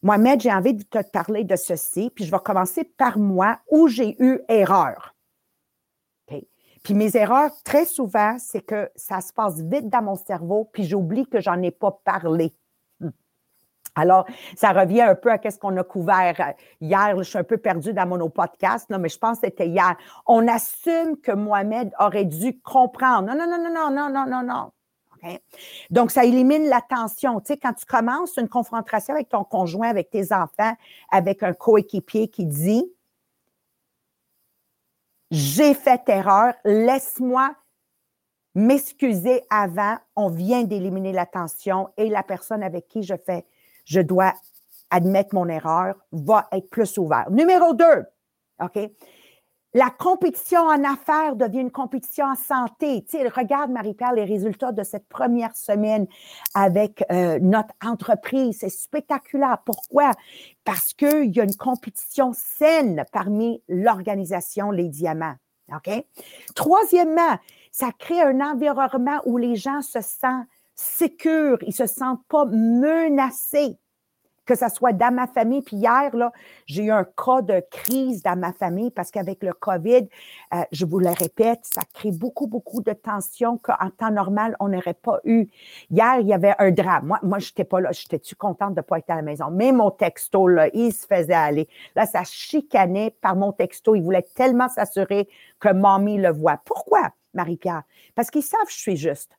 Mohamed, 0.02 0.43
j'ai 0.43 0.52
envie 0.52 0.75
de 0.75 0.82
te 0.82 0.99
parler 1.11 1.44
de 1.44 1.56
ceci, 1.56 2.11
puis 2.14 2.26
je 2.26 2.31
vais 2.31 2.43
commencer 2.44 2.84
par 2.84 3.19
moi 3.19 3.58
où 3.70 3.88
j'ai 3.88 4.22
eu 4.22 4.43
erreur. 4.50 5.14
Puis 6.82 6.93
mes 6.93 7.16
erreurs, 7.16 7.52
très 7.64 7.87
souvent, 7.87 8.37
c'est 8.38 8.60
que 8.60 8.91
ça 8.96 9.22
se 9.22 9.32
passe 9.32 9.58
vite 9.62 9.89
dans 9.89 10.03
mon 10.03 10.17
cerveau, 10.17 10.69
puis 10.70 10.84
j'oublie 10.84 11.24
que 11.24 11.41
j'en 11.41 11.62
ai 11.62 11.70
pas 11.70 11.98
parlé. 12.05 12.53
Alors, 13.94 14.27
ça 14.56 14.72
revient 14.72 15.03
un 15.03 15.15
peu 15.15 15.31
à 15.31 15.39
ce 15.51 15.58
qu'on 15.58 15.77
a 15.77 15.84
couvert 15.84 16.34
euh, 16.41 16.53
hier. 16.81 17.17
Je 17.19 17.22
suis 17.22 17.39
un 17.39 17.44
peu 17.44 17.58
perdue 17.58 17.93
dans 17.93 18.06
mon 18.06 18.29
podcast, 18.29 18.91
mais 18.91 19.08
je 19.08 19.19
pense 19.19 19.39
que 19.39 19.46
c'était 19.46 19.69
hier. 19.69 19.96
On 20.27 20.48
assume 20.48 21.17
que 21.22 21.32
Mohamed 21.32 21.93
aurait 22.01 22.24
dû 22.24 22.58
comprendre. 22.60 23.29
Non, 23.29 23.34
non, 23.36 23.46
non, 23.46 23.58
non, 23.63 23.91
non, 23.91 23.91
non, 23.91 24.10
non, 24.10 24.27
non, 24.27 24.43
non. 24.43 24.70
Donc, 25.91 26.10
ça 26.10 26.24
élimine 26.24 26.69
la 26.69 26.81
tension. 26.81 27.41
Tu 27.41 27.46
sais, 27.46 27.56
quand 27.56 27.72
tu 27.72 27.86
commences 27.86 28.36
une 28.36 28.48
confrontation 28.48 29.15
avec 29.15 29.31
ton 29.31 29.44
conjoint, 29.44 29.89
avec 29.89 30.10
tes 30.10 30.32
enfants, 30.32 30.74
avec 31.10 31.43
un 31.43 31.53
coéquipier 31.53 32.29
qui 32.29 32.44
dit 32.44 32.84
J'ai 35.31 35.72
fait 35.72 36.03
erreur, 36.08 36.53
laisse-moi 36.65 37.55
m'excuser 38.55 39.43
avant. 39.51 39.96
On 40.15 40.29
vient 40.29 40.63
d'éliminer 40.65 41.13
la 41.13 41.27
tension 41.27 41.89
et 41.96 42.08
la 42.08 42.22
personne 42.22 42.63
avec 42.63 42.89
qui 42.89 43.03
je 43.03 43.15
fais 43.17 43.46
je 43.84 44.00
dois 44.00 44.32
admettre 44.91 45.34
mon 45.34 45.48
erreur, 45.48 45.96
va 46.12 46.48
être 46.53 46.70
plus 46.70 46.98
ouvert. 46.98 47.31
Numéro 47.31 47.74
deux, 47.74 48.05
OK? 48.62 48.79
La 49.76 49.91
compétition 49.91 50.60
en 50.60 50.84
affaires 50.84 51.34
devient 51.34 51.62
une 51.62 51.72
compétition 51.72 52.26
en 52.26 52.36
santé. 52.36 53.05
Regarde, 53.34 53.72
Marie-Pierre, 53.72 54.12
les 54.12 54.24
résultats 54.24 54.70
de 54.70 54.84
cette 54.84 55.08
première 55.08 55.56
semaine 55.56 56.06
avec 56.55 57.05
euh, 57.10 57.41
notre 57.41 57.74
entreprise. 57.84 58.58
C'est 58.60 58.69
spectaculaire. 58.69 59.58
Pourquoi? 59.67 60.12
Parce 60.62 60.94
qu'il 60.94 61.34
y 61.34 61.41
a 61.41 61.43
une 61.43 61.56
compétition 61.56 62.32
saine 62.32 63.05
parmi 63.10 63.64
l'organisation 63.69 64.70
Les 64.70 64.88
Diamants. 64.88 65.34
OK? 65.74 65.91
Troisièmement, 66.55 67.36
ça 67.72 67.91
crée 67.98 68.22
un 68.22 68.41
environnement 68.41 69.20
où 69.24 69.38
les 69.38 69.56
gens 69.56 69.82
se 69.82 70.00
sentent 70.00 70.46
sécures, 70.74 71.58
ils 71.62 71.74
se 71.74 71.86
sentent 71.86 72.24
pas 72.28 72.44
menacés 72.46 73.78
que 74.44 74.54
ce 74.54 74.69
soit 74.69 74.93
dans 74.93 75.12
ma 75.12 75.26
famille. 75.26 75.62
Puis 75.62 75.76
hier, 75.76 76.14
là, 76.14 76.32
j'ai 76.66 76.84
eu 76.84 76.90
un 76.90 77.04
cas 77.04 77.43
de 77.43 77.62
crise 77.70 78.22
dans 78.22 78.38
ma 78.38 78.52
famille 78.52 78.90
parce 78.90 79.10
qu'avec 79.10 79.43
le 79.43 79.52
COVID, 79.52 80.08
euh, 80.54 80.62
je 80.72 80.84
vous 80.84 80.98
le 80.98 81.10
répète, 81.10 81.60
ça 81.62 81.82
crée 81.93 82.12
beaucoup, 82.12 82.46
beaucoup 82.46 82.82
de 82.82 82.93
tensions 82.93 83.58
qu'en 83.58 83.90
temps 83.96 84.10
normal, 84.10 84.56
on 84.60 84.69
n'aurait 84.69 84.94
pas 84.94 85.20
eu. 85.24 85.48
Hier, 85.90 86.20
il 86.20 86.26
y 86.26 86.34
avait 86.34 86.54
un 86.58 86.70
drame. 86.70 87.06
Moi, 87.06 87.19
moi 87.22 87.38
je 87.38 87.48
n'étais 87.48 87.64
pas 87.64 87.81
là. 87.81 87.93
J'étais-tu 87.93 88.34
contente 88.34 88.74
de 88.74 88.81
ne 88.81 88.82
pas 88.82 88.98
être 88.98 89.10
à 89.10 89.16
la 89.16 89.22
maison? 89.22 89.46
Mais 89.50 89.72
mon 89.72 89.90
texto, 89.90 90.46
là, 90.46 90.69
il 90.74 90.93
se 90.93 91.06
faisait 91.06 91.32
aller. 91.32 91.69
Là, 91.94 92.06
ça 92.06 92.24
chicanait 92.24 93.16
par 93.20 93.36
mon 93.36 93.52
texto. 93.52 93.94
Il 93.94 94.02
voulait 94.02 94.26
tellement 94.34 94.69
s'assurer 94.69 95.28
que 95.60 95.70
mamie 95.70 96.19
le 96.19 96.31
voit. 96.31 96.60
Pourquoi, 96.64 97.10
Marie-Pierre? 97.32 97.82
Parce 98.14 98.31
qu'ils 98.31 98.43
savent 98.43 98.64
que 98.66 98.72
je 98.72 98.78
suis 98.78 98.96
juste. 98.96 99.36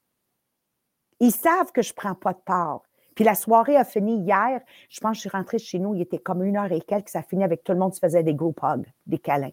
Ils 1.20 1.32
savent 1.32 1.72
que 1.72 1.82
je 1.82 1.92
ne 1.92 1.96
prends 1.96 2.16
pas 2.16 2.34
de 2.34 2.42
part. 2.46 2.82
Puis 3.16 3.24
la 3.24 3.36
soirée 3.36 3.78
a 3.78 3.86
fini 3.86 4.18
hier. 4.18 4.62
Je 4.90 5.00
pense 5.00 5.12
que 5.12 5.16
je 5.16 5.22
suis 5.22 5.30
rentrée 5.30 5.60
chez 5.60 5.80
nous, 5.80 5.96
il 5.96 6.02
était 6.02 6.20
comme 6.20 6.44
une 6.44 6.58
heure 6.58 6.72
et 6.72 6.82
quelques. 6.82 7.10
Ça 7.10 7.20
a 7.20 7.24
fini 7.24 7.44
avec 7.44 7.64
tout 7.64 7.72
le 7.72 7.80
monde 7.80 7.94
qui 7.94 8.00
faisait 8.00 8.24
des 8.24 8.34
group 8.34 8.60
hugs, 8.62 8.86
des 9.08 9.20
câlins. 9.20 9.52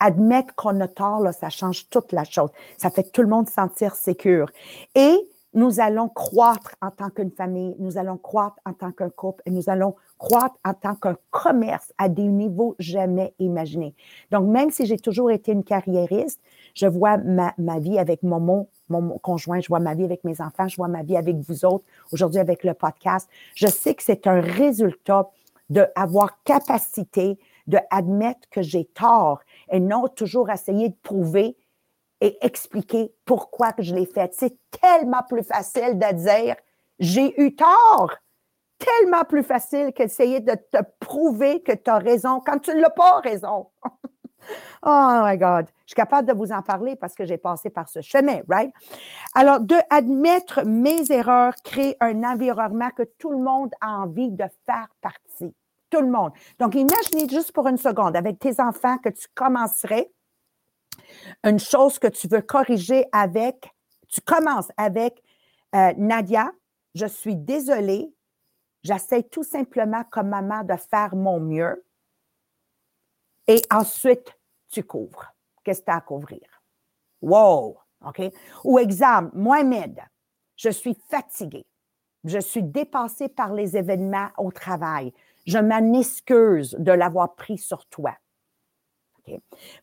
admettre 0.00 0.54
qu'on 0.54 0.80
a 0.80 0.88
tort, 0.88 1.32
ça 1.32 1.50
change 1.50 1.88
toute 1.90 2.12
la 2.12 2.24
chose. 2.24 2.50
Ça 2.78 2.90
fait 2.90 3.12
tout 3.12 3.22
le 3.22 3.28
monde 3.28 3.48
sentir 3.48 3.94
sécure. 3.94 4.50
Et 4.94 5.14
nous 5.52 5.80
allons 5.80 6.08
croître 6.08 6.74
en 6.80 6.90
tant 6.90 7.10
qu'une 7.10 7.30
famille, 7.30 7.74
nous 7.78 7.98
allons 7.98 8.16
croître 8.16 8.56
en 8.64 8.72
tant 8.72 8.92
qu'un 8.92 9.10
couple 9.10 9.42
et 9.46 9.50
nous 9.50 9.68
allons 9.68 9.94
croître 10.16 10.56
en 10.64 10.74
tant 10.74 10.94
qu'un 10.94 11.16
commerce 11.30 11.92
à 11.98 12.08
des 12.08 12.28
niveaux 12.28 12.76
jamais 12.78 13.34
imaginés. 13.38 13.94
Donc, 14.30 14.48
même 14.48 14.70
si 14.70 14.86
j'ai 14.86 14.98
toujours 14.98 15.30
été 15.30 15.52
une 15.52 15.64
carriériste, 15.64 16.40
je 16.74 16.86
vois 16.86 17.18
ma, 17.18 17.52
ma 17.58 17.78
vie 17.78 17.98
avec 17.98 18.22
mon, 18.22 18.38
mon 18.40 18.68
conjoint, 19.22 19.60
je 19.60 19.68
vois 19.68 19.80
ma 19.80 19.94
vie 19.94 20.04
avec 20.04 20.24
mes 20.24 20.40
enfants, 20.40 20.68
je 20.68 20.76
vois 20.76 20.88
ma 20.88 21.02
vie 21.02 21.16
avec 21.16 21.36
vous 21.36 21.64
autres, 21.64 21.84
aujourd'hui 22.12 22.40
avec 22.40 22.64
le 22.64 22.74
podcast. 22.74 23.28
Je 23.54 23.66
sais 23.66 23.94
que 23.94 24.02
c'est 24.02 24.26
un 24.26 24.40
résultat 24.40 25.30
d'avoir 25.68 26.42
capacité 26.42 27.38
de 27.66 27.78
admettre 27.90 28.48
que 28.50 28.62
j'ai 28.62 28.84
tort 28.84 29.40
et 29.70 29.80
non 29.80 30.08
toujours 30.08 30.50
essayer 30.50 30.88
de 30.88 30.96
prouver 31.02 31.56
et 32.20 32.36
expliquer 32.44 33.12
pourquoi 33.24 33.72
que 33.72 33.82
je 33.82 33.94
l'ai 33.94 34.06
fait. 34.06 34.34
C'est 34.34 34.56
tellement 34.70 35.22
plus 35.28 35.44
facile 35.44 35.98
de 35.98 36.14
dire 36.14 36.56
j'ai 36.98 37.40
eu 37.40 37.54
tort. 37.54 38.14
Tellement 38.78 39.24
plus 39.24 39.42
facile 39.42 39.92
qu'essayer 39.92 40.40
de 40.40 40.54
te 40.54 40.78
prouver 41.00 41.62
que 41.62 41.72
tu 41.72 41.90
as 41.90 41.98
raison 41.98 42.40
quand 42.40 42.58
tu 42.58 42.74
ne 42.74 42.80
l'as 42.80 42.90
pas 42.90 43.20
raison. 43.20 43.68
oh 44.82 45.20
my 45.24 45.36
God. 45.36 45.66
Je 45.86 45.92
suis 45.92 45.96
capable 45.96 46.28
de 46.28 46.32
vous 46.32 46.52
en 46.52 46.62
parler 46.62 46.96
parce 46.96 47.14
que 47.14 47.24
j'ai 47.24 47.38
passé 47.38 47.70
par 47.70 47.88
ce 47.88 48.00
chemin, 48.00 48.40
right? 48.48 48.72
Alors, 49.34 49.60
de 49.60 49.76
admettre 49.90 50.64
mes 50.64 51.10
erreurs 51.10 51.54
crée 51.64 51.96
un 52.00 52.22
environnement 52.22 52.90
que 52.90 53.02
tout 53.18 53.30
le 53.30 53.38
monde 53.38 53.70
a 53.80 53.98
envie 53.98 54.30
de 54.30 54.44
faire 54.66 54.88
partie. 55.00 55.54
Tout 55.90 56.00
le 56.00 56.10
monde. 56.10 56.30
Donc, 56.58 56.74
imaginez 56.74 57.28
juste 57.28 57.52
pour 57.52 57.66
une 57.66 57.76
seconde 57.76 58.16
avec 58.16 58.38
tes 58.38 58.60
enfants 58.60 58.98
que 58.98 59.08
tu 59.08 59.26
commencerais 59.34 60.10
une 61.44 61.58
chose 61.58 61.98
que 61.98 62.06
tu 62.06 62.28
veux 62.28 62.42
corriger 62.42 63.04
avec, 63.12 63.72
tu 64.08 64.20
commences 64.20 64.68
avec 64.76 65.22
euh, 65.74 65.92
Nadia, 65.96 66.50
je 66.94 67.06
suis 67.06 67.36
désolée, 67.36 68.12
j'essaie 68.82 69.22
tout 69.22 69.44
simplement 69.44 70.04
comme 70.10 70.28
maman 70.28 70.64
de 70.64 70.74
faire 70.76 71.14
mon 71.14 71.40
mieux. 71.40 71.84
Et 73.50 73.62
ensuite, 73.68 74.38
tu 74.68 74.84
couvres. 74.84 75.34
Qu'est-ce 75.64 75.80
que 75.80 75.86
tu 75.86 75.90
as 75.90 75.96
à 75.96 76.00
couvrir? 76.00 76.62
Wow! 77.20 77.78
Ou 78.62 78.78
exemple, 78.78 79.36
Mohamed, 79.36 79.98
je 80.54 80.70
suis 80.70 80.96
fatiguée. 81.10 81.66
Je 82.22 82.38
suis 82.38 82.62
dépassée 82.62 83.28
par 83.28 83.52
les 83.52 83.76
événements 83.76 84.28
au 84.38 84.52
travail. 84.52 85.12
Je 85.48 85.58
m'en 85.58 85.98
excuse 85.98 86.76
de 86.78 86.92
l'avoir 86.92 87.34
pris 87.34 87.58
sur 87.58 87.84
toi. 87.86 88.16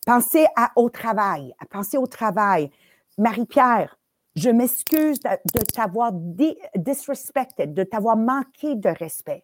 Pensez 0.05 0.45
à, 0.55 0.71
au 0.77 0.89
travail. 0.89 1.53
Pensez 1.69 1.97
au 1.97 2.07
travail. 2.07 2.71
Marie-Pierre, 3.17 3.99
je 4.37 4.49
m'excuse 4.49 5.19
de, 5.19 5.59
t'avoir 5.75 6.13
disrespected, 6.13 7.73
de 7.73 7.83
t'avoir 7.83 8.15
manqué 8.15 8.75
de 8.75 8.89
respect. 8.89 9.43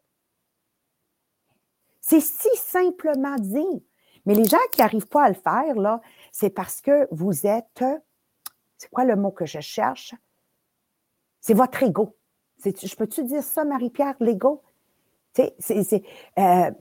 C'est 2.00 2.22
si 2.22 2.56
simplement 2.56 3.36
dit. 3.36 3.84
Mais 4.26 4.34
les 4.36 4.46
gens 4.46 4.58
qui 4.72 4.82
n'arrivent 4.82 5.08
pas 5.08 5.24
à 5.24 5.30
le 5.30 5.36
faire, 5.36 5.76
là, 5.76 6.02
c'est 6.32 6.50
parce 6.50 6.82
que 6.82 7.08
vous 7.12 7.46
êtes, 7.46 7.84
c'est 8.78 8.90
quoi 8.90 9.04
le 9.04 9.16
mot 9.16 9.32
que 9.32 9.46
je 9.46 9.60
cherche? 9.60 10.16
C'est 11.42 11.54
votre 11.54 11.84
ego. 11.84 12.16
Je 12.64 12.96
peux-tu 12.96 13.24
dire 13.26 13.44
ça, 13.44 13.66
Marie-Pierre, 13.66 14.16
l'ego? 14.20 14.64
C'est 15.34 15.56
euh, 16.38 16.72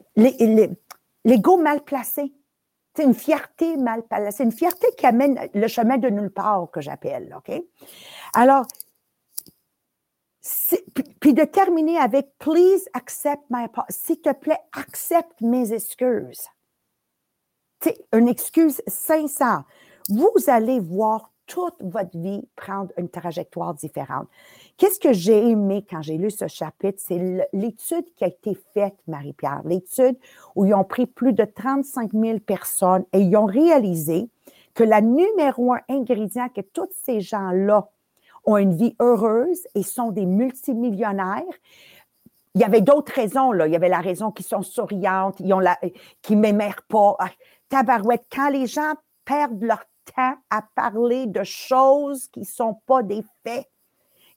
l'ego 1.24 1.56
mal 1.56 1.82
placé. 1.82 2.32
C'est 2.94 3.04
une 3.04 3.14
fierté 3.14 3.76
mal 3.76 4.02
placée. 4.02 4.36
C'est 4.36 4.44
une 4.44 4.52
fierté 4.52 4.86
qui 4.96 5.06
amène 5.06 5.48
le 5.54 5.66
chemin 5.66 5.96
de 5.96 6.08
nulle 6.08 6.30
part, 6.30 6.70
que 6.70 6.80
j'appelle. 6.80 7.34
OK? 7.36 7.60
Alors, 8.34 8.66
puis 11.20 11.34
de 11.34 11.44
terminer 11.44 11.98
avec 11.98 12.36
Please 12.38 12.88
accept 12.94 13.42
my 13.50 13.66
S'il 13.88 14.20
te 14.20 14.32
plaît, 14.32 14.60
accepte 14.72 15.40
mes 15.40 15.72
excuses. 15.72 16.48
Une 18.12 18.28
excuse 18.28 18.82
sincère. 18.86 19.64
Vous 20.08 20.30
allez 20.46 20.80
voir 20.80 21.30
toute 21.46 21.74
votre 21.80 22.16
vie 22.16 22.46
prendre 22.56 22.90
une 22.96 23.08
trajectoire 23.08 23.74
différente. 23.74 24.28
Qu'est-ce 24.76 25.00
que 25.00 25.12
j'ai 25.12 25.48
aimé 25.50 25.84
quand 25.88 26.00
j'ai 26.00 26.16
lu 26.16 26.30
ce 26.30 26.46
chapitre? 26.46 27.02
C'est 27.04 27.48
l'étude 27.52 28.04
qui 28.16 28.24
a 28.24 28.28
été 28.28 28.56
faite, 28.72 28.94
Marie-Pierre, 29.06 29.62
l'étude 29.64 30.16
où 30.54 30.64
ils 30.64 30.74
ont 30.74 30.84
pris 30.84 31.06
plus 31.06 31.32
de 31.32 31.44
35 31.44 32.12
000 32.12 32.38
personnes 32.38 33.04
et 33.12 33.20
ils 33.20 33.36
ont 33.36 33.46
réalisé 33.46 34.28
que 34.74 34.84
la 34.84 35.00
numéro 35.00 35.72
un 35.72 35.80
ingrédient 35.88 36.48
que 36.48 36.62
tous 36.62 36.88
ces 37.04 37.20
gens-là 37.20 37.88
ont 38.44 38.56
une 38.56 38.74
vie 38.74 38.96
heureuse 39.00 39.66
et 39.74 39.82
sont 39.82 40.10
des 40.10 40.26
multimillionnaires, 40.26 41.42
il 42.54 42.60
y 42.60 42.64
avait 42.64 42.82
d'autres 42.82 43.12
raisons, 43.14 43.52
là. 43.52 43.66
Il 43.66 43.72
y 43.72 43.76
avait 43.76 43.88
la 43.88 44.00
raison 44.00 44.30
qu'ils 44.30 44.44
sont 44.44 44.62
souriantes, 44.62 45.40
qu'ils 46.20 46.38
m'aimèrent 46.38 46.82
pas. 46.88 47.16
Tabarouette, 47.72 48.26
quand 48.30 48.50
les 48.50 48.66
gens 48.66 48.92
perdent 49.24 49.62
leur 49.62 49.82
temps 50.14 50.34
à 50.50 50.60
parler 50.74 51.26
de 51.26 51.42
choses 51.42 52.28
qui 52.28 52.40
ne 52.40 52.44
sont 52.44 52.74
pas 52.84 53.02
des 53.02 53.24
faits, 53.42 53.66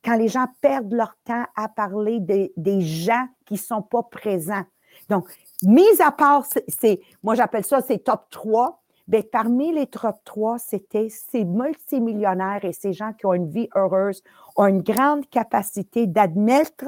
quand 0.05 0.15
les 0.15 0.29
gens 0.29 0.45
perdent 0.61 0.93
leur 0.93 1.17
temps 1.25 1.43
à 1.57 1.67
parler 1.67 2.21
des 2.21 2.81
gens 2.81 3.27
qui 3.45 3.55
ne 3.55 3.59
sont 3.59 3.81
pas 3.81 4.03
présents. 4.03 4.63
Donc, 5.09 5.27
mis 5.63 6.01
à 6.01 6.13
part, 6.13 6.45
c'est, 6.69 7.01
moi 7.23 7.35
j'appelle 7.35 7.65
ça 7.65 7.81
c'est 7.81 8.05
top 8.05 8.25
3. 8.29 8.81
Bien, 9.05 9.21
parmi 9.29 9.73
les 9.73 9.87
top 9.87 10.15
3, 10.23 10.57
c'était 10.57 11.09
ces 11.09 11.43
multimillionnaires 11.43 12.63
et 12.63 12.71
ces 12.71 12.93
gens 12.93 13.11
qui 13.11 13.25
ont 13.25 13.33
une 13.33 13.49
vie 13.49 13.67
heureuse, 13.75 14.23
ont 14.55 14.67
une 14.67 14.81
grande 14.81 15.29
capacité 15.29 16.07
d'admettre 16.07 16.85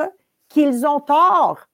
qu'ils 0.47 0.87
ont 0.87 1.01
tort. 1.01 1.66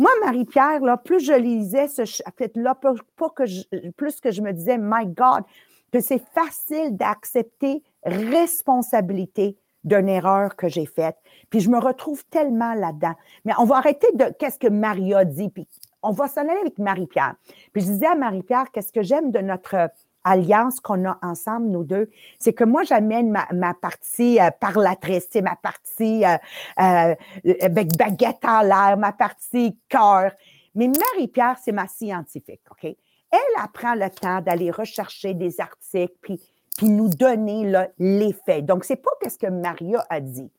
Moi, 0.00 0.10
Marie-Pierre, 0.24 0.80
là, 0.80 0.96
plus 0.96 1.20
je 1.20 1.32
lisais 1.32 1.86
ce 1.86 2.06
chapitre-là, 2.06 2.74
plus 2.74 4.20
que 4.20 4.30
je 4.30 4.40
me 4.40 4.52
disais, 4.52 4.78
My 4.78 5.06
God, 5.06 5.44
que 5.92 6.00
c'est 6.00 6.22
facile 6.32 6.96
d'accepter 6.96 7.82
responsabilité 8.02 9.56
d'une 9.84 10.08
erreur 10.08 10.56
que 10.56 10.68
j'ai 10.68 10.86
faite. 10.86 11.16
Puis 11.50 11.60
je 11.60 11.70
me 11.70 11.78
retrouve 11.78 12.24
tellement 12.26 12.74
là-dedans. 12.74 13.14
Mais 13.44 13.52
on 13.58 13.64
va 13.64 13.76
arrêter 13.76 14.08
de 14.14 14.32
qu'est-ce 14.38 14.58
que 14.58 14.68
Maria 14.68 15.24
dit, 15.24 15.48
puis 15.48 15.66
on 16.02 16.12
va 16.12 16.28
s'en 16.28 16.42
aller 16.42 16.60
avec 16.60 16.78
Marie-Pierre. 16.78 17.34
Puis 17.72 17.82
je 17.82 17.86
disais 17.88 18.06
à 18.06 18.14
Marie-Pierre, 18.14 18.70
qu'est-ce 18.72 18.92
que 18.92 19.02
j'aime 19.02 19.30
de 19.30 19.40
notre 19.40 19.90
alliance 20.24 20.80
qu'on 20.80 21.08
a 21.08 21.18
ensemble, 21.22 21.68
nous 21.68 21.84
deux, 21.84 22.10
c'est 22.38 22.52
que 22.52 22.64
moi, 22.64 22.82
j'amène 22.84 23.30
ma, 23.30 23.74
partie 23.74 24.40
euh, 24.40 24.50
parlatrice, 24.60 25.28
ma 25.42 25.56
partie 25.56 26.24
euh, 26.24 26.36
euh, 26.80 27.14
avec 27.60 27.96
baguette 27.96 28.44
en 28.44 28.62
l'air, 28.62 28.96
ma 28.98 29.12
partie 29.12 29.78
cœur. 29.88 30.32
Mais 30.74 30.88
Marie-Pierre, 30.88 31.56
c'est 31.62 31.72
ma 31.72 31.88
scientifique, 31.88 32.62
OK? 32.70 32.84
Elle 32.84 33.62
apprend 33.62 33.94
le 33.94 34.10
temps 34.10 34.40
d'aller 34.40 34.70
rechercher 34.70 35.34
des 35.34 35.60
articles, 35.60 36.16
puis 36.20 36.40
nous 36.82 37.08
donner 37.08 37.72
les 37.98 38.32
faits. 38.32 38.66
Donc, 38.66 38.84
c'est 38.84 38.96
pas 38.96 39.10
ce 39.28 39.36
que 39.36 39.46
Maria 39.46 40.04
a 40.08 40.20
dit. 40.20 40.50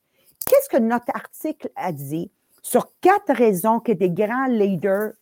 Qu'est-ce 0.46 0.68
que 0.68 0.80
notre 0.80 1.14
article 1.14 1.70
a 1.76 1.92
dit 1.92 2.30
sur 2.62 2.88
quatre 3.00 3.32
raisons 3.32 3.80
que 3.80 3.92
des 3.92 4.10
grands 4.10 4.46
leaders 4.46 5.12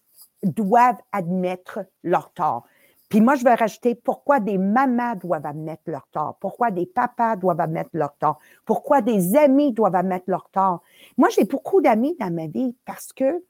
doivent 0.42 1.00
admettre 1.12 1.80
leur 2.02 2.32
tort? 2.32 2.64
Puis 3.10 3.20
moi, 3.20 3.34
je 3.34 3.42
vais 3.42 3.54
rajouter 3.54 3.96
pourquoi 3.96 4.38
des 4.38 4.56
mamans 4.56 5.16
doivent 5.16 5.44
admettre 5.44 5.82
leur 5.86 6.06
tort, 6.12 6.38
pourquoi 6.40 6.70
des 6.70 6.86
papas 6.86 7.34
doivent 7.34 7.60
admettre 7.60 7.90
leur 7.92 8.16
tort, 8.16 8.38
pourquoi 8.64 9.02
des 9.02 9.36
amis 9.36 9.72
doivent 9.72 9.96
admettre 9.96 10.26
leur 10.28 10.48
tort. 10.50 10.82
Moi, 11.18 11.28
j'ai 11.30 11.44
beaucoup 11.44 11.82
d'amis 11.82 12.16
dans 12.20 12.32
ma 12.32 12.46
vie 12.46 12.76
parce 12.86 13.12
que 13.12 13.44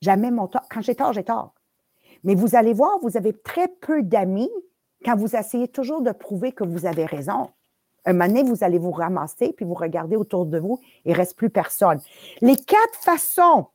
jamais 0.00 0.30
mon 0.30 0.46
tort. 0.46 0.62
Quand 0.70 0.80
j'ai 0.80 0.94
tort, 0.94 1.12
j'ai 1.12 1.24
tort. 1.24 1.52
Mais 2.22 2.36
vous 2.36 2.54
allez 2.54 2.72
voir, 2.72 2.98
vous 3.02 3.16
avez 3.16 3.32
très 3.32 3.66
peu 3.66 4.02
d'amis 4.02 4.50
quand 5.04 5.16
vous 5.16 5.34
essayez 5.34 5.66
toujours 5.66 6.02
de 6.02 6.12
prouver 6.12 6.52
que 6.52 6.62
vous 6.62 6.86
avez 6.86 7.04
raison, 7.04 7.50
un 8.04 8.12
moment 8.12 8.28
donné, 8.28 8.42
vous 8.44 8.62
allez 8.62 8.78
vous 8.78 8.92
ramasser, 8.92 9.52
puis 9.54 9.64
vous 9.64 9.74
regardez 9.74 10.16
autour 10.16 10.46
de 10.46 10.58
vous, 10.58 10.80
il 11.04 11.12
ne 11.12 11.16
reste 11.16 11.36
plus 11.36 11.50
personne. 11.50 12.00
Les 12.40 12.56
quatre 12.56 12.94
façons 12.94 13.66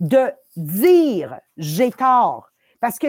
de 0.00 0.32
dire 0.56 1.38
j'ai 1.58 1.90
tort, 1.90 2.51
parce 2.82 2.98
que 2.98 3.06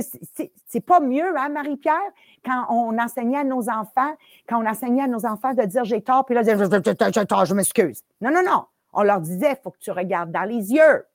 c'est 0.68 0.86
pas 0.86 1.00
mieux, 1.00 1.36
hein, 1.36 1.50
Marie-Pierre, 1.50 1.98
quand 2.46 2.68
on 2.70 2.96
enseignait 3.00 3.40
à 3.40 3.44
nos 3.44 3.68
enfants, 3.70 4.16
quand 4.48 4.64
on 4.64 4.70
enseignait 4.70 5.02
à 5.02 5.08
nos 5.08 5.26
enfants 5.26 5.56
de 5.56 5.64
dire 5.64 5.84
j'ai 5.84 6.04
tort, 6.04 6.26
puis 6.26 6.36
là, 6.36 6.44
j'ai 6.44 7.26
tort, 7.26 7.46
je 7.46 7.56
m'excuse. 7.56 8.04
Non, 8.22 8.30
non, 8.30 8.44
non. 8.46 8.66
On 8.94 9.02
leur 9.02 9.20
disait, 9.20 9.54
il 9.54 9.58
faut 9.64 9.72
que 9.72 9.80
tu 9.80 9.90
regardes 9.90 10.32
dans 10.32 10.44
les 10.44 10.72
yeux. 10.72 11.08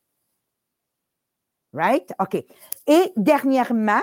Right? 1.72 2.12
OK. 2.18 2.34
Et 2.88 3.12
dernièrement, 3.16 4.02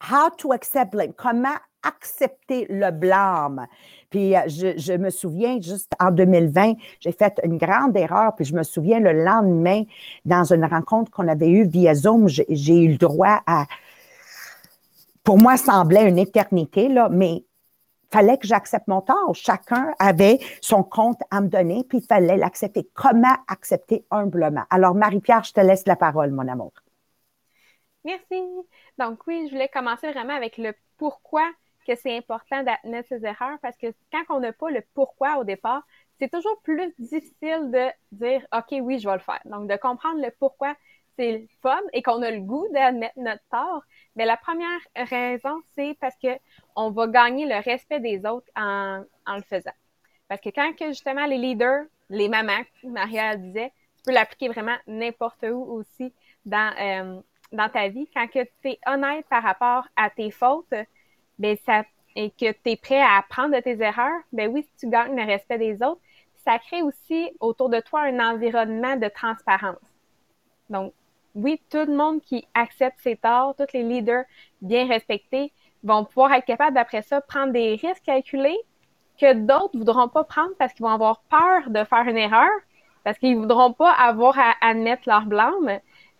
How 0.00 0.30
to 0.36 0.52
accept 0.52 0.92
blame. 0.92 1.12
Comment 1.12 1.56
accepter 1.82 2.66
le 2.68 2.90
blâme. 2.90 3.66
Puis 4.10 4.36
euh, 4.36 4.40
je, 4.46 4.96
me 4.96 5.10
souviens, 5.10 5.60
juste 5.60 5.92
en 6.00 6.10
2020, 6.10 6.74
j'ai 7.00 7.12
fait 7.12 7.40
une 7.44 7.58
grande 7.58 7.96
erreur, 7.96 8.34
puis 8.34 8.44
je 8.44 8.54
me 8.54 8.62
souviens 8.62 9.00
le 9.00 9.12
lendemain, 9.12 9.84
dans 10.24 10.52
une 10.52 10.64
rencontre 10.64 11.10
qu'on 11.10 11.28
avait 11.28 11.50
eue 11.50 11.66
via 11.66 11.94
Zoom, 11.94 12.28
j'ai 12.28 12.84
eu 12.84 12.88
le 12.88 12.98
droit 12.98 13.42
à 13.46 13.66
pour 15.28 15.36
moi, 15.36 15.58
semblait 15.58 16.08
une 16.08 16.18
éternité, 16.18 16.88
là, 16.88 17.10
mais 17.10 17.44
fallait 18.10 18.38
que 18.38 18.46
j'accepte 18.46 18.88
mon 18.88 19.02
tort. 19.02 19.34
Chacun 19.34 19.92
avait 19.98 20.38
son 20.62 20.82
compte 20.82 21.20
à 21.30 21.42
me 21.42 21.48
donner, 21.48 21.84
puis 21.86 21.98
il 21.98 22.06
fallait 22.06 22.38
l'accepter. 22.38 22.88
Comment 22.94 23.36
accepter 23.46 24.06
humblement? 24.10 24.64
Alors, 24.70 24.94
Marie-Pierre, 24.94 25.44
je 25.44 25.52
te 25.52 25.60
laisse 25.60 25.86
la 25.86 25.96
parole, 25.96 26.30
mon 26.30 26.48
amour. 26.48 26.72
Merci. 28.04 28.42
Donc 28.98 29.26
oui, 29.26 29.46
je 29.48 29.52
voulais 29.52 29.68
commencer 29.68 30.10
vraiment 30.12 30.34
avec 30.34 30.56
le 30.56 30.72
pourquoi 30.96 31.44
que 31.88 31.96
c'est 31.96 32.16
important 32.16 32.62
d'admettre 32.62 33.08
ses 33.08 33.24
erreurs, 33.24 33.58
parce 33.62 33.76
que 33.76 33.86
quand 34.12 34.22
on 34.28 34.40
n'a 34.40 34.52
pas 34.52 34.70
le 34.70 34.82
pourquoi 34.94 35.38
au 35.38 35.44
départ, 35.44 35.82
c'est 36.18 36.30
toujours 36.30 36.60
plus 36.62 36.92
difficile 36.98 37.70
de 37.70 37.88
dire 38.12 38.46
OK, 38.52 38.78
oui, 38.80 38.98
je 38.98 39.08
vais 39.08 39.14
le 39.14 39.20
faire. 39.20 39.40
Donc, 39.46 39.68
de 39.68 39.76
comprendre 39.76 40.20
le 40.20 40.30
pourquoi 40.38 40.74
c'est 41.16 41.48
fun 41.62 41.80
et 41.92 42.02
qu'on 42.02 42.22
a 42.22 42.30
le 42.30 42.40
goût 42.40 42.66
d'admettre 42.72 43.18
notre 43.18 43.42
tort. 43.50 43.82
Mais 44.14 44.24
la 44.24 44.36
première 44.36 44.80
raison, 44.94 45.60
c'est 45.74 45.96
parce 46.00 46.14
que 46.22 46.28
on 46.76 46.90
va 46.90 47.08
gagner 47.08 47.46
le 47.46 47.56
respect 47.56 48.00
des 48.00 48.24
autres 48.24 48.46
en, 48.54 49.02
en 49.26 49.36
le 49.36 49.42
faisant. 49.42 49.72
Parce 50.28 50.40
que 50.40 50.50
quand 50.50 50.72
que 50.76 50.88
justement 50.88 51.26
les 51.26 51.38
leaders, 51.38 51.84
les 52.10 52.28
mamans, 52.28 52.62
Maria 52.84 53.34
disait, 53.36 53.72
tu 53.96 54.02
peux 54.04 54.12
l'appliquer 54.12 54.48
vraiment 54.48 54.76
n'importe 54.86 55.42
où 55.42 55.72
aussi 55.72 56.12
dans, 56.44 56.72
euh, 56.80 57.20
dans 57.52 57.68
ta 57.68 57.88
vie. 57.88 58.08
Quand 58.14 58.26
tu 58.28 58.38
es 58.38 58.78
honnête 58.86 59.26
par 59.28 59.42
rapport 59.42 59.88
à 59.96 60.10
tes 60.10 60.30
fautes, 60.30 60.74
ben 61.38 61.56
ça 61.64 61.84
et 62.16 62.30
que 62.30 62.50
tu 62.50 62.70
es 62.70 62.76
prêt 62.76 63.00
à 63.00 63.18
apprendre 63.18 63.54
de 63.54 63.60
tes 63.60 63.80
erreurs, 63.80 64.20
ben 64.32 64.50
oui, 64.50 64.62
si 64.62 64.86
tu 64.86 64.90
gagnes 64.90 65.16
le 65.16 65.24
respect 65.24 65.58
des 65.58 65.82
autres, 65.82 66.00
ça 66.44 66.58
crée 66.58 66.82
aussi 66.82 67.30
autour 67.40 67.68
de 67.68 67.80
toi 67.80 68.02
un 68.02 68.18
environnement 68.18 68.96
de 68.96 69.08
transparence. 69.08 69.76
Donc, 70.70 70.92
oui, 71.34 71.60
tout 71.70 71.84
le 71.86 71.94
monde 71.94 72.20
qui 72.22 72.46
accepte 72.54 72.98
ses 73.00 73.16
torts, 73.16 73.54
tous 73.56 73.72
les 73.72 73.82
leaders 73.82 74.24
bien 74.60 74.88
respectés 74.88 75.52
vont 75.84 76.04
pouvoir 76.04 76.32
être 76.32 76.44
capables 76.44 76.74
d'après 76.74 77.02
ça 77.02 77.20
prendre 77.20 77.52
des 77.52 77.76
risques 77.76 78.02
calculés 78.04 78.58
que 79.20 79.34
d'autres 79.34 79.74
ne 79.74 79.78
voudront 79.78 80.08
pas 80.08 80.24
prendre 80.24 80.54
parce 80.58 80.72
qu'ils 80.72 80.84
vont 80.84 80.92
avoir 80.92 81.20
peur 81.28 81.70
de 81.70 81.84
faire 81.84 82.06
une 82.08 82.16
erreur, 82.16 82.50
parce 83.04 83.18
qu'ils 83.18 83.34
ne 83.34 83.40
voudront 83.40 83.72
pas 83.72 83.92
avoir 83.92 84.38
à 84.38 84.54
admettre 84.60 85.02
leur 85.06 85.26
blâme. 85.26 85.78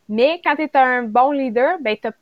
Mais 0.09 0.41
quand 0.45 0.57
tu 0.57 0.63
es 0.63 0.77
un 0.77 1.03
bon 1.03 1.31
leader, 1.31 1.79
ben, 1.81 1.97
tu 1.97 2.07
n'as 2.07 2.13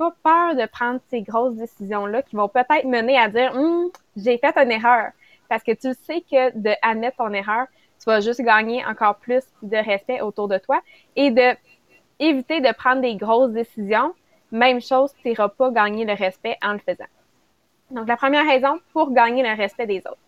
pas 0.00 0.14
peur 0.22 0.56
de 0.56 0.64
prendre 0.64 0.98
ces 1.10 1.20
grosses 1.20 1.56
décisions-là 1.56 2.22
qui 2.22 2.34
vont 2.34 2.48
peut-être 2.48 2.86
mener 2.86 3.18
à 3.18 3.28
dire 3.28 3.54
hum, 3.54 3.90
j'ai 4.16 4.38
fait 4.38 4.56
une 4.56 4.70
erreur. 4.70 5.10
Parce 5.50 5.62
que 5.62 5.72
tu 5.72 5.92
sais 5.92 6.22
que 6.22 6.56
de 6.58 6.70
admettre 6.80 7.18
ton 7.18 7.30
erreur, 7.34 7.66
tu 7.98 8.06
vas 8.06 8.20
juste 8.20 8.40
gagner 8.40 8.82
encore 8.86 9.16
plus 9.16 9.44
de 9.62 9.76
respect 9.76 10.22
autour 10.22 10.48
de 10.48 10.56
toi 10.56 10.80
et 11.16 11.30
de 11.30 11.54
éviter 12.18 12.62
de 12.62 12.72
prendre 12.72 13.02
des 13.02 13.16
grosses 13.16 13.52
décisions. 13.52 14.14
Même 14.50 14.80
chose, 14.80 15.12
tu 15.20 15.28
n'iras 15.28 15.50
pas 15.50 15.70
gagner 15.70 16.06
le 16.06 16.14
respect 16.14 16.56
en 16.62 16.72
le 16.72 16.78
faisant. 16.78 17.10
Donc, 17.90 18.08
la 18.08 18.16
première 18.16 18.46
raison 18.46 18.80
pour 18.94 19.12
gagner 19.12 19.42
le 19.42 19.54
respect 19.54 19.86
des 19.86 19.98
autres. 19.98 20.24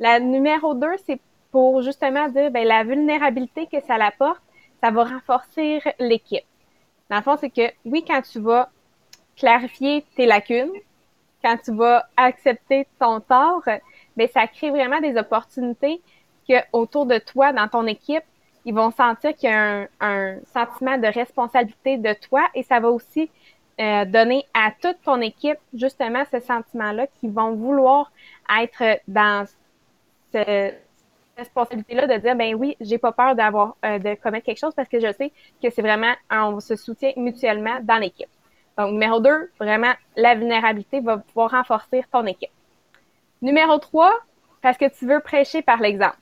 La 0.00 0.18
numéro 0.18 0.74
deux, 0.74 0.96
c'est 1.06 1.20
pour 1.52 1.82
justement 1.82 2.28
dire 2.28 2.50
ben, 2.50 2.66
la 2.66 2.82
vulnérabilité 2.82 3.68
que 3.68 3.80
ça 3.80 3.94
apporte, 3.94 4.42
ça 4.82 4.90
va 4.90 5.04
renforcer 5.04 5.80
l'équipe. 6.00 6.44
Dans 7.08 7.18
le 7.18 7.22
fond, 7.22 7.36
c'est 7.38 7.50
que 7.50 7.72
oui, 7.84 8.04
quand 8.04 8.22
tu 8.22 8.40
vas 8.40 8.70
clarifier 9.36 10.04
tes 10.16 10.26
lacunes, 10.26 10.72
quand 11.42 11.56
tu 11.64 11.72
vas 11.72 12.06
accepter 12.16 12.86
ton 12.98 13.20
tort, 13.20 13.62
ben, 14.16 14.28
ça 14.32 14.46
crée 14.46 14.70
vraiment 14.70 15.00
des 15.00 15.16
opportunités 15.16 16.00
que 16.48 16.54
autour 16.72 17.06
de 17.06 17.18
toi, 17.18 17.52
dans 17.52 17.68
ton 17.68 17.86
équipe, 17.86 18.22
ils 18.64 18.74
vont 18.74 18.90
sentir 18.90 19.34
qu'il 19.34 19.50
y 19.50 19.52
a 19.52 19.88
un, 20.00 20.36
sentiment 20.52 20.98
de 20.98 21.06
responsabilité 21.06 21.96
de 21.96 22.12
toi 22.12 22.42
et 22.54 22.62
ça 22.62 22.78
va 22.78 22.90
aussi 22.90 23.30
euh, 23.80 24.04
donner 24.04 24.44
à 24.54 24.70
toute 24.80 25.00
ton 25.02 25.20
équipe 25.20 25.58
justement 25.74 26.22
ce 26.30 26.40
sentiment-là 26.40 27.06
qui 27.18 27.28
vont 27.28 27.54
vouloir 27.54 28.12
être 28.60 29.00
dans 29.08 29.46
cette 30.30 30.82
responsabilité-là 31.36 32.06
de 32.06 32.20
dire 32.20 32.36
ben 32.36 32.54
oui, 32.54 32.76
j'ai 32.80 32.98
pas 32.98 33.12
peur 33.12 33.34
d'avoir 33.34 33.76
euh, 33.84 33.98
de 33.98 34.14
commettre 34.14 34.46
quelque 34.46 34.60
chose 34.60 34.74
parce 34.74 34.88
que 34.88 35.00
je 35.00 35.12
sais 35.12 35.32
que 35.62 35.70
c'est 35.70 35.82
vraiment 35.82 36.12
on 36.30 36.60
se 36.60 36.76
soutient 36.76 37.12
mutuellement 37.16 37.80
dans 37.82 37.96
l'équipe. 37.96 38.28
Donc 38.78 38.92
numéro 38.92 39.20
deux, 39.20 39.50
vraiment 39.58 39.92
la 40.16 40.34
vulnérabilité 40.34 41.00
va 41.00 41.18
pouvoir 41.18 41.50
renforcer 41.50 42.04
ton 42.10 42.26
équipe. 42.26 42.50
Numéro 43.42 43.78
3, 43.78 44.12
parce 44.62 44.78
que 44.78 44.88
tu 44.96 45.06
veux 45.06 45.20
prêcher 45.20 45.62
par 45.62 45.80
l'exemple. 45.80 46.16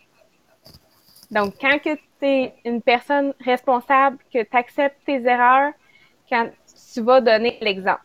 Donc, 1.30 1.54
quand 1.60 1.78
tu 1.82 1.98
es 2.22 2.54
une 2.64 2.82
personne 2.82 3.34
responsable, 3.44 4.18
que 4.32 4.42
tu 4.42 4.56
acceptes 4.56 4.96
tes 5.06 5.22
erreurs, 5.24 5.72
quand 6.28 6.50
tu 6.94 7.00
vas 7.02 7.20
donner 7.20 7.58
l'exemple. 7.60 8.02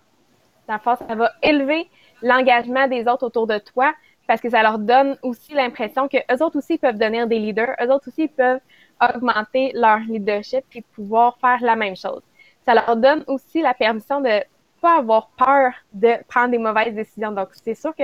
Ça 0.68 1.16
va 1.16 1.32
élever 1.42 1.90
l'engagement 2.22 2.88
des 2.88 3.08
autres 3.08 3.26
autour 3.26 3.48
de 3.48 3.58
toi 3.60 3.94
parce 4.28 4.42
que 4.42 4.50
ça 4.50 4.64
leur 4.64 4.80
donne 4.80 5.18
aussi 5.22 5.54
l'impression 5.54 6.08
que 6.08 6.18
eux 6.18 6.44
autres 6.44 6.58
aussi 6.58 6.80
peuvent 6.80 6.98
devenir 6.98 7.28
des 7.28 7.38
leaders, 7.38 7.76
eux 7.82 7.92
autres 7.92 8.08
aussi 8.08 8.28
peuvent 8.28 8.60
augmenter 9.00 9.72
leur 9.76 10.00
leadership 10.00 10.66
et 10.74 10.82
pouvoir 10.82 11.38
faire 11.40 11.60
la 11.62 11.76
même 11.76 11.96
chose. 11.96 12.22
Ça 12.66 12.74
leur 12.74 12.96
donne 12.96 13.24
aussi 13.28 13.62
la 13.62 13.74
permission 13.74 14.22
de 14.22 14.44
pas 14.82 14.98
avoir 14.98 15.30
peur 15.38 15.74
de 15.94 16.16
prendre 16.28 16.50
des 16.50 16.58
mauvaises 16.58 16.94
décisions. 16.94 17.32
Donc, 17.32 17.50
c'est 17.54 17.76
sûr 17.76 17.96
que 17.96 18.04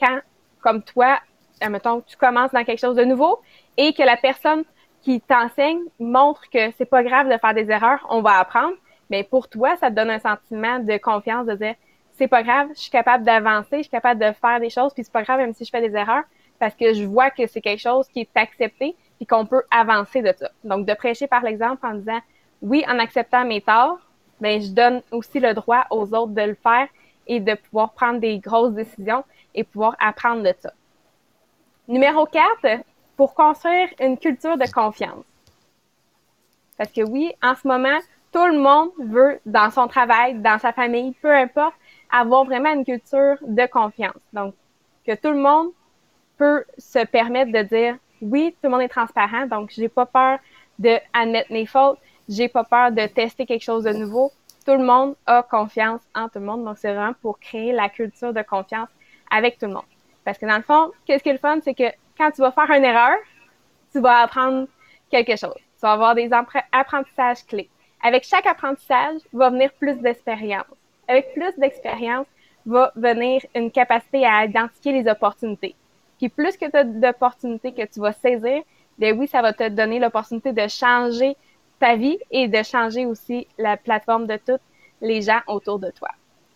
quand 0.00 0.20
comme 0.60 0.82
toi, 0.82 1.20
mettons, 1.68 2.00
tu 2.00 2.16
commences 2.16 2.50
dans 2.50 2.64
quelque 2.64 2.80
chose 2.80 2.96
de 2.96 3.04
nouveau 3.04 3.40
et 3.76 3.92
que 3.92 4.02
la 4.02 4.16
personne 4.16 4.64
qui 5.02 5.20
t'enseigne 5.20 5.80
montre 6.00 6.50
que 6.50 6.72
c'est 6.76 6.86
pas 6.86 7.04
grave 7.04 7.28
de 7.28 7.38
faire 7.38 7.54
des 7.54 7.70
erreurs, 7.70 8.04
on 8.10 8.20
va 8.20 8.38
apprendre. 8.38 8.74
Mais 9.10 9.22
pour 9.22 9.48
toi, 9.48 9.76
ça 9.76 9.90
te 9.90 9.94
donne 9.94 10.10
un 10.10 10.18
sentiment 10.18 10.80
de 10.80 10.96
confiance 10.96 11.46
de 11.46 11.54
dire 11.54 11.74
c'est 12.14 12.26
pas 12.26 12.42
grave, 12.42 12.68
je 12.74 12.80
suis 12.80 12.90
capable 12.90 13.24
d'avancer, 13.24 13.76
je 13.76 13.82
suis 13.82 13.90
capable 13.90 14.20
de 14.20 14.32
faire 14.32 14.58
des 14.58 14.70
choses, 14.70 14.92
puis 14.92 15.04
c'est 15.04 15.12
pas 15.12 15.22
grave 15.22 15.38
même 15.38 15.54
si 15.54 15.64
je 15.64 15.70
fais 15.70 15.86
des 15.86 15.94
erreurs, 15.94 16.24
parce 16.58 16.74
que 16.74 16.94
je 16.94 17.04
vois 17.04 17.30
que 17.30 17.46
c'est 17.46 17.60
quelque 17.60 17.82
chose 17.82 18.08
qui 18.08 18.20
est 18.20 18.36
accepté 18.36 18.96
puis 19.18 19.26
qu'on 19.26 19.46
peut 19.46 19.62
avancer 19.70 20.22
de 20.22 20.32
ça. 20.36 20.50
Donc 20.64 20.86
de 20.86 20.94
prêcher 20.94 21.26
par 21.26 21.42
l'exemple 21.42 21.86
en 21.86 21.94
disant 21.94 22.20
oui, 22.62 22.84
en 22.88 22.98
acceptant 22.98 23.44
mes 23.44 23.60
torts, 23.60 23.98
ben 24.40 24.60
je 24.60 24.68
donne 24.68 25.02
aussi 25.10 25.40
le 25.40 25.54
droit 25.54 25.86
aux 25.90 26.12
autres 26.14 26.32
de 26.32 26.42
le 26.42 26.54
faire 26.54 26.88
et 27.26 27.40
de 27.40 27.54
pouvoir 27.54 27.92
prendre 27.92 28.20
des 28.20 28.38
grosses 28.38 28.72
décisions 28.72 29.24
et 29.54 29.64
pouvoir 29.64 29.96
apprendre 29.98 30.42
de 30.42 30.52
ça. 30.58 30.72
Numéro 31.88 32.26
4, 32.26 32.82
pour 33.16 33.34
construire 33.34 33.88
une 34.00 34.18
culture 34.18 34.56
de 34.56 34.70
confiance. 34.70 35.24
Parce 36.76 36.92
que 36.92 37.02
oui, 37.02 37.32
en 37.42 37.54
ce 37.54 37.66
moment, 37.66 37.98
tout 38.32 38.46
le 38.46 38.58
monde 38.58 38.90
veut, 38.98 39.40
dans 39.46 39.70
son 39.70 39.88
travail, 39.88 40.34
dans 40.34 40.58
sa 40.58 40.72
famille, 40.72 41.12
peu 41.22 41.34
importe, 41.34 41.74
avoir 42.10 42.44
vraiment 42.44 42.72
une 42.72 42.84
culture 42.84 43.36
de 43.40 43.66
confiance. 43.66 44.20
Donc, 44.32 44.54
que 45.06 45.14
tout 45.14 45.30
le 45.30 45.38
monde 45.38 45.70
peut 46.36 46.64
se 46.76 47.04
permettre 47.06 47.52
de 47.52 47.62
dire, 47.62 47.96
oui, 48.20 48.52
tout 48.52 48.64
le 48.64 48.70
monde 48.70 48.82
est 48.82 48.88
transparent, 48.88 49.46
donc 49.46 49.70
j'ai 49.70 49.88
pas 49.88 50.06
peur 50.06 50.38
d'admettre 50.78 51.50
mes 51.50 51.66
fautes, 51.66 51.98
j'ai 52.28 52.48
pas 52.48 52.64
peur 52.64 52.92
de 52.92 53.06
tester 53.06 53.46
quelque 53.46 53.62
chose 53.62 53.84
de 53.84 53.92
nouveau. 53.92 54.32
Tout 54.64 54.74
le 54.74 54.84
monde 54.84 55.14
a 55.26 55.42
confiance 55.42 56.00
en 56.14 56.28
tout 56.28 56.38
le 56.38 56.46
monde. 56.46 56.64
Donc, 56.64 56.78
c'est 56.78 56.92
vraiment 56.92 57.14
pour 57.22 57.38
créer 57.38 57.72
la 57.72 57.88
culture 57.88 58.32
de 58.32 58.42
confiance 58.42 58.88
avec 59.30 59.58
tout 59.58 59.66
le 59.66 59.74
monde. 59.74 59.84
Parce 60.24 60.38
que 60.38 60.46
dans 60.46 60.56
le 60.56 60.62
fond, 60.62 60.90
qu'est-ce 61.04 61.22
qui 61.22 61.28
est 61.28 61.34
le 61.34 61.38
fun, 61.38 61.58
c'est 61.62 61.74
que 61.74 61.84
quand 62.18 62.30
tu 62.32 62.40
vas 62.40 62.50
faire 62.50 62.70
une 62.70 62.84
erreur, 62.84 63.16
tu 63.92 64.00
vas 64.00 64.22
apprendre 64.22 64.66
quelque 65.10 65.36
chose. 65.36 65.54
Tu 65.54 65.82
vas 65.82 65.92
avoir 65.92 66.14
des 66.14 66.30
apprentissages 66.72 67.44
clés. 67.46 67.70
Avec 68.02 68.24
chaque 68.24 68.46
apprentissage, 68.46 69.20
va 69.32 69.50
venir 69.50 69.72
plus 69.74 69.94
d'expérience. 69.96 70.66
Avec 71.06 71.32
plus 71.34 71.52
d'expérience, 71.58 72.26
va 72.64 72.92
venir 72.96 73.42
une 73.54 73.70
capacité 73.70 74.26
à 74.26 74.44
identifier 74.44 74.92
les 74.92 75.08
opportunités. 75.08 75.76
Puis 76.18 76.28
plus 76.28 76.56
que 76.56 76.68
tu 76.68 76.76
as 76.76 76.84
d'opportunités 76.84 77.72
que 77.72 77.86
tu 77.86 78.00
vas 78.00 78.12
saisir, 78.12 78.62
ben 78.98 79.18
oui, 79.18 79.28
ça 79.28 79.42
va 79.42 79.52
te 79.52 79.68
donner 79.68 79.98
l'opportunité 79.98 80.52
de 80.52 80.66
changer 80.66 81.36
ta 81.78 81.96
vie 81.96 82.18
et 82.30 82.48
de 82.48 82.62
changer 82.62 83.06
aussi 83.06 83.46
la 83.58 83.76
plateforme 83.76 84.26
de 84.26 84.36
tous 84.36 84.60
les 85.00 85.22
gens 85.22 85.40
autour 85.46 85.78
de 85.78 85.90
toi. 85.90 86.08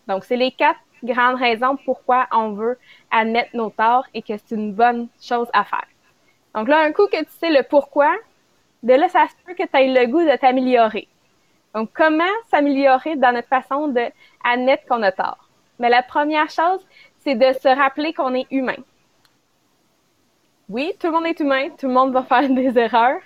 Donc, 0.06 0.24
c'est 0.24 0.36
les 0.36 0.50
quatre 0.50 0.80
grande 1.02 1.36
raison 1.36 1.76
pourquoi 1.84 2.26
on 2.32 2.52
veut 2.52 2.78
admettre 3.10 3.50
nos 3.54 3.70
torts 3.70 4.06
et 4.14 4.22
que 4.22 4.36
c'est 4.36 4.54
une 4.54 4.72
bonne 4.72 5.08
chose 5.20 5.48
à 5.52 5.64
faire. 5.64 5.86
Donc 6.54 6.68
là, 6.68 6.80
un 6.80 6.92
coup 6.92 7.06
que 7.06 7.22
tu 7.22 7.30
sais 7.38 7.50
le 7.50 7.62
pourquoi, 7.62 8.12
de 8.82 8.94
là, 8.94 9.08
ça 9.08 9.26
se 9.28 9.34
peut 9.44 9.54
que 9.54 9.66
tu 9.66 9.76
aies 9.76 9.88
le 9.88 10.10
goût 10.10 10.22
de 10.22 10.36
t'améliorer. 10.36 11.08
Donc, 11.74 11.90
comment 11.94 12.24
s'améliorer 12.50 13.16
dans 13.16 13.32
notre 13.32 13.48
façon 13.48 13.88
d'admettre 13.88 14.86
qu'on 14.86 15.02
a 15.02 15.12
tort? 15.12 15.48
Mais 15.78 15.88
la 15.88 16.02
première 16.02 16.50
chose, 16.50 16.84
c'est 17.18 17.36
de 17.36 17.52
se 17.52 17.68
rappeler 17.68 18.12
qu'on 18.12 18.34
est 18.34 18.46
humain. 18.50 18.76
Oui, 20.68 20.92
tout 20.98 21.06
le 21.08 21.12
monde 21.12 21.26
est 21.26 21.40
humain, 21.40 21.68
tout 21.78 21.86
le 21.86 21.92
monde 21.92 22.12
va 22.12 22.22
faire 22.22 22.48
des 22.50 22.76
erreurs. 22.76 23.20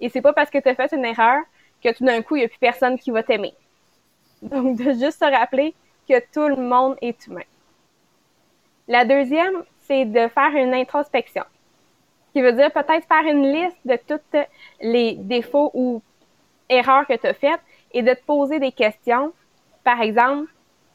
Et 0.00 0.08
c'est 0.08 0.22
pas 0.22 0.32
parce 0.32 0.50
que 0.50 0.58
tu 0.58 0.68
as 0.68 0.74
fait 0.74 0.92
une 0.92 1.04
erreur 1.04 1.42
que 1.82 1.92
tout 1.94 2.04
d'un 2.04 2.22
coup, 2.22 2.36
il 2.36 2.40
n'y 2.40 2.44
a 2.44 2.48
plus 2.48 2.58
personne 2.58 2.98
qui 2.98 3.10
va 3.10 3.22
t'aimer. 3.22 3.54
Donc, 4.42 4.76
de 4.76 4.92
juste 4.92 5.18
se 5.18 5.30
rappeler 5.30 5.74
que 6.08 6.18
tout 6.32 6.48
le 6.48 6.56
monde 6.56 6.96
est 7.00 7.26
humain. 7.26 7.44
La 8.88 9.04
deuxième, 9.04 9.62
c'est 9.78 10.04
de 10.04 10.28
faire 10.28 10.54
une 10.54 10.74
introspection, 10.74 11.44
qui 12.32 12.40
veut 12.40 12.52
dire 12.52 12.72
peut-être 12.72 13.06
faire 13.06 13.24
une 13.24 13.52
liste 13.52 13.78
de 13.84 13.98
tous 14.06 14.38
les 14.80 15.14
défauts 15.14 15.70
ou 15.74 16.02
erreurs 16.68 17.06
que 17.06 17.16
tu 17.16 17.26
as 17.26 17.34
faites 17.34 17.60
et 17.92 18.02
de 18.02 18.14
te 18.14 18.24
poser 18.24 18.58
des 18.58 18.72
questions. 18.72 19.32
Par 19.84 20.00
exemple, 20.00 20.50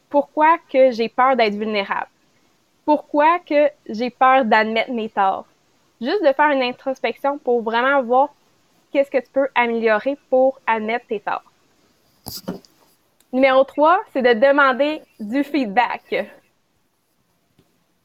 pourquoi 0.09 0.57
que 0.71 0.91
j'ai 0.91 1.09
peur 1.09 1.35
d'être 1.35 1.55
vulnérable? 1.55 2.09
Pourquoi 2.85 3.39
que 3.39 3.69
j'ai 3.87 4.09
peur 4.09 4.45
d'admettre 4.45 4.91
mes 4.91 5.09
torts? 5.09 5.45
Juste 6.01 6.23
de 6.23 6.33
faire 6.33 6.49
une 6.49 6.63
introspection 6.63 7.37
pour 7.37 7.61
vraiment 7.61 8.01
voir 8.03 8.33
qu'est-ce 8.95 9.11
que 9.11 9.17
tu 9.17 9.29
peux 9.29 9.49
améliorer 9.55 10.17
pour 10.29 10.57
admettre 10.65 11.07
tes 11.07 11.19
torts? 11.19 11.43
Numéro 13.33 13.65
3, 13.65 13.99
c'est 14.13 14.21
de 14.21 14.33
demander 14.39 15.01
du 15.19 15.43
feedback. 15.43 16.31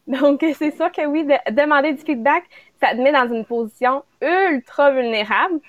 Donc, 0.08 0.44
c'est 0.58 0.72
sûr 0.72 0.90
que 0.90 1.06
oui, 1.06 1.24
de 1.24 1.52
demander 1.52 1.92
du 1.92 2.02
feedback, 2.02 2.42
ça 2.80 2.90
te 2.90 2.96
met 2.96 3.12
dans 3.12 3.32
une 3.32 3.44
position 3.44 4.02
ultra 4.20 4.90
vulnérable. 4.90 5.60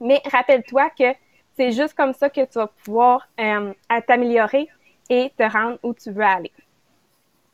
Mais 0.00 0.20
rappelle-toi 0.30 0.90
que 0.90 1.14
c'est 1.56 1.72
juste 1.72 1.94
comme 1.94 2.12
ça 2.12 2.28
que 2.28 2.44
tu 2.44 2.58
vas 2.58 2.66
pouvoir 2.66 3.26
euh, 3.40 3.72
t'améliorer 4.06 4.68
et 5.08 5.32
te 5.38 5.50
rendre 5.50 5.78
où 5.82 5.94
tu 5.94 6.10
veux 6.10 6.22
aller. 6.22 6.52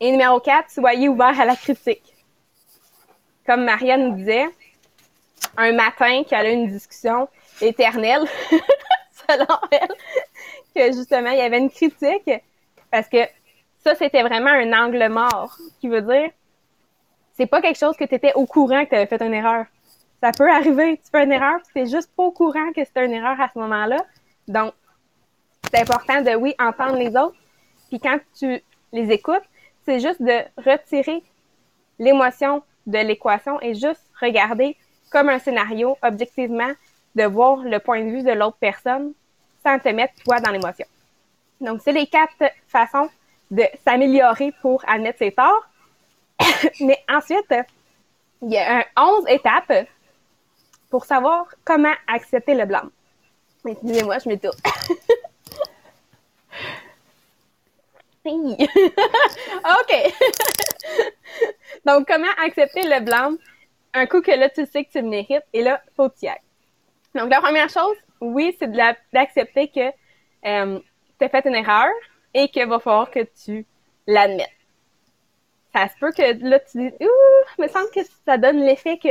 Et 0.00 0.10
numéro 0.10 0.40
4, 0.40 0.68
soyez 0.68 1.08
ouvert 1.08 1.38
à 1.38 1.44
la 1.44 1.54
critique. 1.54 2.12
Comme 3.46 3.62
Marianne 3.62 4.08
nous 4.08 4.16
disait, 4.16 4.48
un 5.56 5.72
matin 5.72 6.22
qu'elle 6.24 6.46
a 6.46 6.50
une 6.50 6.68
discussion 6.68 7.28
éternelle, 7.60 8.24
selon 9.28 9.58
elle, 9.70 9.88
que 10.74 10.96
justement, 10.96 11.30
il 11.30 11.38
y 11.38 11.42
avait 11.42 11.58
une 11.58 11.70
critique 11.70 12.30
parce 12.90 13.08
que 13.08 13.18
ça, 13.78 13.94
c'était 13.94 14.22
vraiment 14.22 14.50
un 14.50 14.72
angle 14.72 15.08
mort, 15.08 15.56
qui 15.80 15.88
veut 15.88 16.02
dire, 16.02 16.30
c'est 17.34 17.46
pas 17.46 17.60
quelque 17.60 17.78
chose 17.78 17.96
que 17.96 18.04
tu 18.04 18.14
étais 18.14 18.32
au 18.34 18.46
courant 18.46 18.84
que 18.84 18.90
tu 18.90 18.96
avais 18.96 19.06
fait 19.06 19.22
une 19.22 19.34
erreur. 19.34 19.66
Ça 20.22 20.32
peut 20.32 20.50
arriver, 20.50 20.96
tu 20.96 21.10
fais 21.10 21.24
une 21.24 21.32
erreur, 21.32 21.60
tu 21.62 21.78
n'es 21.78 21.86
juste 21.86 22.10
pas 22.16 22.24
au 22.24 22.32
courant 22.32 22.72
que 22.74 22.84
c'était 22.84 23.04
une 23.04 23.12
erreur 23.12 23.40
à 23.40 23.48
ce 23.52 23.58
moment-là. 23.58 23.98
Donc, 24.48 24.72
c'est 25.70 25.80
important 25.80 26.22
de, 26.22 26.34
oui, 26.34 26.54
entendre 26.58 26.96
les 26.96 27.16
autres. 27.16 27.36
Puis 27.88 28.00
quand 28.00 28.18
tu 28.38 28.60
les 28.92 29.12
écoutes, 29.12 29.44
c'est 29.84 30.00
juste 30.00 30.20
de 30.20 30.38
retirer 30.56 31.22
l'émotion 31.98 32.62
de 32.86 32.98
l'équation 32.98 33.60
et 33.60 33.74
juste 33.74 34.02
regarder 34.20 34.76
comme 35.10 35.28
un 35.28 35.38
scénario 35.38 35.96
objectivement, 36.02 36.72
de 37.14 37.24
voir 37.24 37.58
le 37.58 37.78
point 37.78 38.04
de 38.04 38.10
vue 38.10 38.22
de 38.22 38.32
l'autre 38.32 38.58
personne 38.60 39.12
sans 39.64 39.78
te 39.78 39.88
mettre 39.88 40.14
toi 40.24 40.38
dans 40.40 40.50
l'émotion. 40.50 40.86
Donc, 41.60 41.80
c'est 41.82 41.92
les 41.92 42.06
quatre 42.06 42.44
façons 42.68 43.08
de 43.50 43.64
s'améliorer 43.84 44.52
pour 44.60 44.82
admettre 44.86 45.18
ses 45.18 45.32
torts. 45.32 45.66
Mais 46.80 47.02
ensuite, 47.08 47.54
il 48.42 48.52
y 48.52 48.58
a 48.58 48.78
un 48.78 48.84
11 48.96 49.24
étapes 49.28 49.88
pour 50.90 51.04
savoir 51.04 51.46
comment 51.64 51.94
accepter 52.06 52.54
le 52.54 52.66
blâme. 52.66 52.90
Excusez-moi, 53.66 54.18
je 54.18 54.28
m'étouffe. 54.28 54.54
OK. 58.26 59.92
Donc, 61.86 62.06
comment 62.06 62.26
accepter 62.44 62.82
le 62.82 63.00
blâme? 63.00 63.38
Un 63.96 64.06
coup 64.06 64.20
que 64.20 64.30
là, 64.30 64.48
tu 64.50 64.66
sais 64.66 64.84
que 64.84 64.90
tu 64.90 65.00
le 65.00 65.08
mérites 65.08 65.44
et 65.52 65.62
là, 65.62 65.80
faut 65.96 66.08
que 66.08 66.18
tu. 66.18 66.26
Donc, 67.14 67.30
la 67.30 67.40
première 67.40 67.68
chose, 67.68 67.96
oui, 68.20 68.54
c'est 68.58 68.70
d'accepter 69.12 69.68
que 69.68 69.88
euh, 70.46 70.78
tu 71.18 71.24
as 71.24 71.28
fait 71.28 71.46
une 71.46 71.54
erreur 71.54 71.88
et 72.34 72.48
qu'il 72.48 72.66
va 72.66 72.78
falloir 72.78 73.10
que 73.10 73.20
tu 73.44 73.66
l'admettes. 74.06 74.50
Ça 75.74 75.88
se 75.88 75.98
peut 75.98 76.12
que 76.12 76.46
là, 76.46 76.60
tu 76.60 76.78
dis, 76.78 76.94
ouh, 77.00 77.62
me 77.62 77.68
semble 77.68 77.90
que 77.94 78.00
ça 78.24 78.36
donne 78.36 78.60
l'effet 78.60 78.98
que 78.98 79.10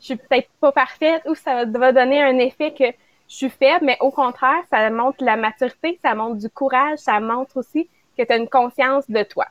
je 0.00 0.04
suis 0.04 0.16
peut-être 0.16 0.48
pas 0.60 0.72
parfaite 0.72 1.22
ou 1.26 1.34
ça 1.34 1.64
va 1.64 1.92
donner 1.92 2.22
un 2.22 2.38
effet 2.38 2.72
que 2.72 2.84
je 3.28 3.34
suis 3.34 3.50
faible, 3.50 3.84
mais 3.84 3.96
au 4.00 4.10
contraire, 4.10 4.62
ça 4.70 4.88
montre 4.90 5.24
la 5.24 5.36
maturité, 5.36 5.98
ça 6.02 6.14
montre 6.14 6.36
du 6.36 6.50
courage, 6.50 6.98
ça 6.98 7.18
montre 7.18 7.56
aussi 7.56 7.88
que 8.16 8.22
tu 8.22 8.32
as 8.32 8.36
une 8.36 8.48
conscience 8.48 9.08
de 9.10 9.22
toi. 9.22 9.46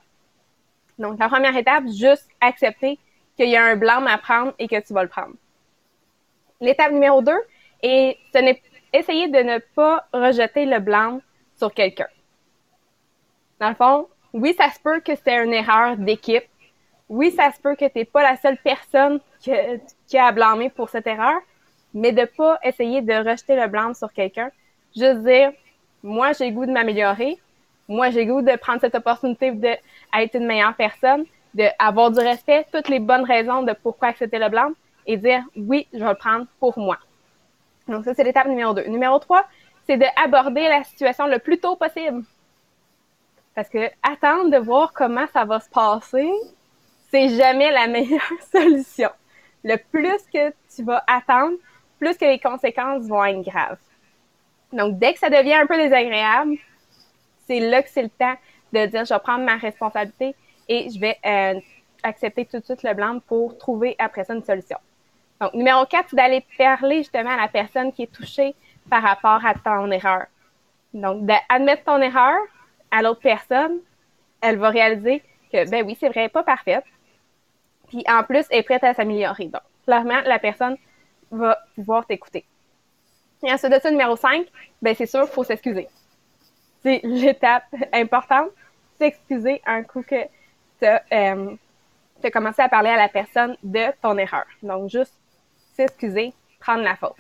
Donc, 0.97 1.19
la 1.19 1.27
première 1.27 1.55
étape, 1.57 1.85
juste 1.87 2.27
accepter 2.39 2.99
qu'il 3.35 3.49
y 3.49 3.55
a 3.55 3.63
un 3.63 3.75
blâme 3.75 4.07
à 4.07 4.17
prendre 4.17 4.53
et 4.59 4.67
que 4.67 4.79
tu 4.79 4.93
vas 4.93 5.03
le 5.03 5.09
prendre. 5.09 5.33
L'étape 6.61 6.91
numéro 6.91 7.21
deux 7.21 7.41
est 7.81 8.17
essayer 8.93 9.27
de 9.27 9.39
ne 9.39 9.59
pas 9.75 10.07
rejeter 10.13 10.65
le 10.65 10.79
blâme 10.79 11.19
sur 11.57 11.73
quelqu'un. 11.73 12.07
Dans 13.59 13.69
le 13.69 13.75
fond, 13.75 14.07
oui, 14.33 14.53
ça 14.57 14.69
se 14.69 14.79
peut 14.79 14.99
que 14.99 15.15
c'était 15.15 15.43
une 15.43 15.53
erreur 15.53 15.97
d'équipe. 15.97 16.45
Oui, 17.07 17.31
ça 17.31 17.51
se 17.51 17.59
peut 17.59 17.75
que 17.75 17.85
tu 17.85 17.99
n'es 17.99 18.05
pas 18.05 18.23
la 18.23 18.35
seule 18.37 18.57
personne 18.57 19.19
qui 19.39 20.17
a 20.17 20.25
à 20.25 20.69
pour 20.75 20.89
cette 20.89 21.07
erreur, 21.07 21.39
mais 21.93 22.11
de 22.11 22.25
pas 22.25 22.57
essayer 22.63 23.01
de 23.01 23.13
rejeter 23.13 23.55
le 23.55 23.67
blâme 23.67 23.93
sur 23.93 24.11
quelqu'un. 24.11 24.49
Juste 24.95 25.19
dire, 25.19 25.51
moi, 26.01 26.33
j'ai 26.33 26.51
goût 26.51 26.65
de 26.65 26.71
m'améliorer. 26.71 27.37
Moi, 27.87 28.09
j'ai 28.09 28.25
goût 28.25 28.41
de 28.41 28.55
prendre 28.57 28.81
cette 28.81 28.95
opportunité 28.95 29.51
d'être 29.51 30.33
une 30.33 30.47
meilleure 30.47 30.75
personne, 30.75 31.25
d'avoir 31.55 32.11
du 32.11 32.19
respect, 32.19 32.67
toutes 32.71 32.89
les 32.89 32.99
bonnes 32.99 33.23
raisons 33.23 33.63
de 33.63 33.73
pourquoi 33.73 34.09
accepter 34.09 34.37
le 34.37 34.49
blâme 34.49 34.73
et 35.07 35.17
dire, 35.17 35.41
oui, 35.55 35.87
je 35.93 35.99
vais 35.99 36.09
le 36.09 36.15
prendre 36.15 36.45
pour 36.59 36.77
moi. 36.77 36.97
Donc, 37.87 38.03
ça, 38.03 38.13
c'est 38.13 38.23
l'étape 38.23 38.47
numéro 38.47 38.73
deux. 38.73 38.85
Numéro 38.87 39.19
trois, 39.19 39.45
c'est 39.87 39.97
d'aborder 39.97 40.67
la 40.67 40.83
situation 40.83 41.27
le 41.27 41.39
plus 41.39 41.59
tôt 41.59 41.75
possible. 41.75 42.23
Parce 43.53 43.69
que 43.69 43.89
attendre 44.03 44.49
de 44.49 44.57
voir 44.57 44.91
comment 44.93 45.25
ça 45.31 45.45
va 45.45 45.59
se 45.59 45.69
passer, 45.69 46.29
c'est 47.09 47.29
jamais 47.29 47.71
la 47.71 47.87
meilleure 47.95 48.21
solution. 48.51 49.09
Le 49.63 49.77
plus 49.77 50.21
que 50.33 50.49
tu 50.75 50.83
vas 50.83 51.03
attendre, 51.07 51.55
plus 51.99 52.17
que 52.17 52.25
les 52.25 52.39
conséquences 52.39 53.07
vont 53.07 53.23
être 53.23 53.41
graves. 53.41 53.77
Donc, 54.73 54.99
dès 54.99 55.13
que 55.13 55.19
ça 55.19 55.29
devient 55.29 55.53
un 55.53 55.67
peu 55.67 55.77
désagréable, 55.77 56.57
c'est 57.47 57.59
là 57.59 57.81
que 57.81 57.89
c'est 57.89 58.03
le 58.03 58.09
temps 58.09 58.35
de 58.73 58.85
dire, 58.87 59.05
je 59.05 59.13
vais 59.13 59.19
prendre 59.19 59.45
ma 59.45 59.55
responsabilité 59.55 60.35
et 60.67 60.89
je 60.89 60.99
vais 60.99 61.17
euh, 61.25 61.59
accepter 62.03 62.45
tout 62.45 62.59
de 62.59 62.65
suite 62.65 62.83
le 62.83 62.93
blanc 62.93 63.19
pour 63.27 63.57
trouver 63.57 63.95
après 63.99 64.23
ça 64.23 64.33
une 64.33 64.43
solution. 64.43 64.77
Donc, 65.41 65.53
numéro 65.53 65.85
4, 65.85 66.09
c'est 66.09 66.15
d'aller 66.15 66.45
parler 66.57 66.97
justement 66.97 67.31
à 67.31 67.37
la 67.37 67.47
personne 67.47 67.91
qui 67.91 68.03
est 68.03 68.11
touchée 68.11 68.55
par 68.89 69.01
rapport 69.01 69.45
à 69.45 69.53
ton 69.53 69.91
erreur. 69.91 70.25
Donc, 70.93 71.25
d'admettre 71.25 71.83
ton 71.83 72.01
erreur 72.01 72.37
à 72.91 73.01
l'autre 73.01 73.21
personne, 73.21 73.79
elle 74.41 74.57
va 74.57 74.69
réaliser 74.69 75.21
que, 75.51 75.69
ben 75.69 75.85
oui, 75.85 75.97
c'est 75.99 76.09
vrai, 76.09 76.29
pas 76.29 76.43
parfaite. 76.43 76.85
Puis 77.89 78.03
en 78.07 78.23
plus, 78.23 78.45
elle 78.49 78.59
est 78.59 78.63
prête 78.63 78.83
à 78.83 78.93
s'améliorer. 78.93 79.45
Donc, 79.45 79.61
clairement, 79.85 80.21
la 80.25 80.39
personne 80.39 80.77
va 81.31 81.59
pouvoir 81.75 82.05
t'écouter. 82.05 82.45
Et 83.43 83.51
ensuite 83.51 83.73
de 83.73 83.79
ça, 83.79 83.91
numéro 83.91 84.15
5, 84.15 84.47
ben 84.81 84.95
c'est 84.95 85.05
sûr, 85.05 85.23
il 85.23 85.27
faut 85.27 85.43
s'excuser. 85.43 85.87
C'est 86.81 87.01
l'étape 87.03 87.65
importante, 87.91 88.49
s'excuser 88.97 89.61
un 89.65 89.83
coup 89.83 90.03
que 90.03 90.15
tu 90.79 90.85
as, 90.85 91.03
euh, 91.11 91.55
commencé 92.31 92.61
à 92.61 92.69
parler 92.69 92.89
à 92.89 92.97
la 92.97 93.09
personne 93.09 93.55
de 93.63 93.85
ton 94.01 94.17
erreur. 94.17 94.45
Donc, 94.63 94.89
juste 94.89 95.13
s'excuser, 95.73 96.33
prendre 96.59 96.83
la 96.83 96.95
faute. 96.95 97.15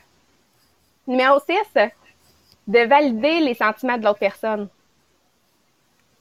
Numéro 1.07 1.39
6, 1.39 1.55
de 2.67 2.79
valider 2.79 3.39
les 3.41 3.53
sentiments 3.53 3.97
de 3.97 4.03
l'autre 4.03 4.19
personne. 4.19 4.69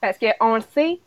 Parce 0.01 0.18
qu'on 0.18 0.57
le 0.57 0.61
sait, 0.61 1.01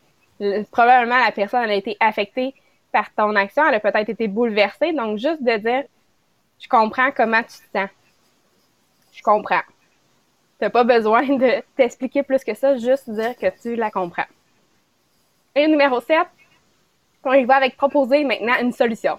probablement 0.72 1.18
la 1.18 1.30
personne 1.30 1.70
a 1.70 1.74
été 1.74 1.96
affectée 2.00 2.54
par 2.90 3.12
ton 3.14 3.36
action, 3.36 3.66
elle 3.68 3.74
a 3.74 3.80
peut-être 3.80 4.08
été 4.08 4.28
bouleversée. 4.28 4.92
Donc, 4.92 5.18
juste 5.18 5.42
de 5.42 5.56
dire, 5.58 5.84
je 6.58 6.68
comprends 6.68 7.10
comment 7.12 7.42
tu 7.42 7.58
te 7.58 7.78
sens. 7.78 7.90
Je 9.12 9.22
comprends. 9.22 9.62
Tu 10.58 10.64
n'as 10.64 10.70
pas 10.70 10.84
besoin 10.84 11.22
de 11.22 11.62
t'expliquer 11.76 12.22
plus 12.22 12.42
que 12.42 12.54
ça, 12.54 12.76
juste 12.76 13.08
dire 13.10 13.36
que 13.36 13.46
tu 13.60 13.76
la 13.76 13.90
comprends. 13.90 14.26
Et 15.54 15.66
numéro 15.66 16.00
7, 16.00 16.26
on 17.24 17.32
y 17.32 17.44
va 17.44 17.56
avec 17.56 17.76
proposer 17.76 18.24
maintenant 18.24 18.54
une 18.60 18.72
solution. 18.72 19.18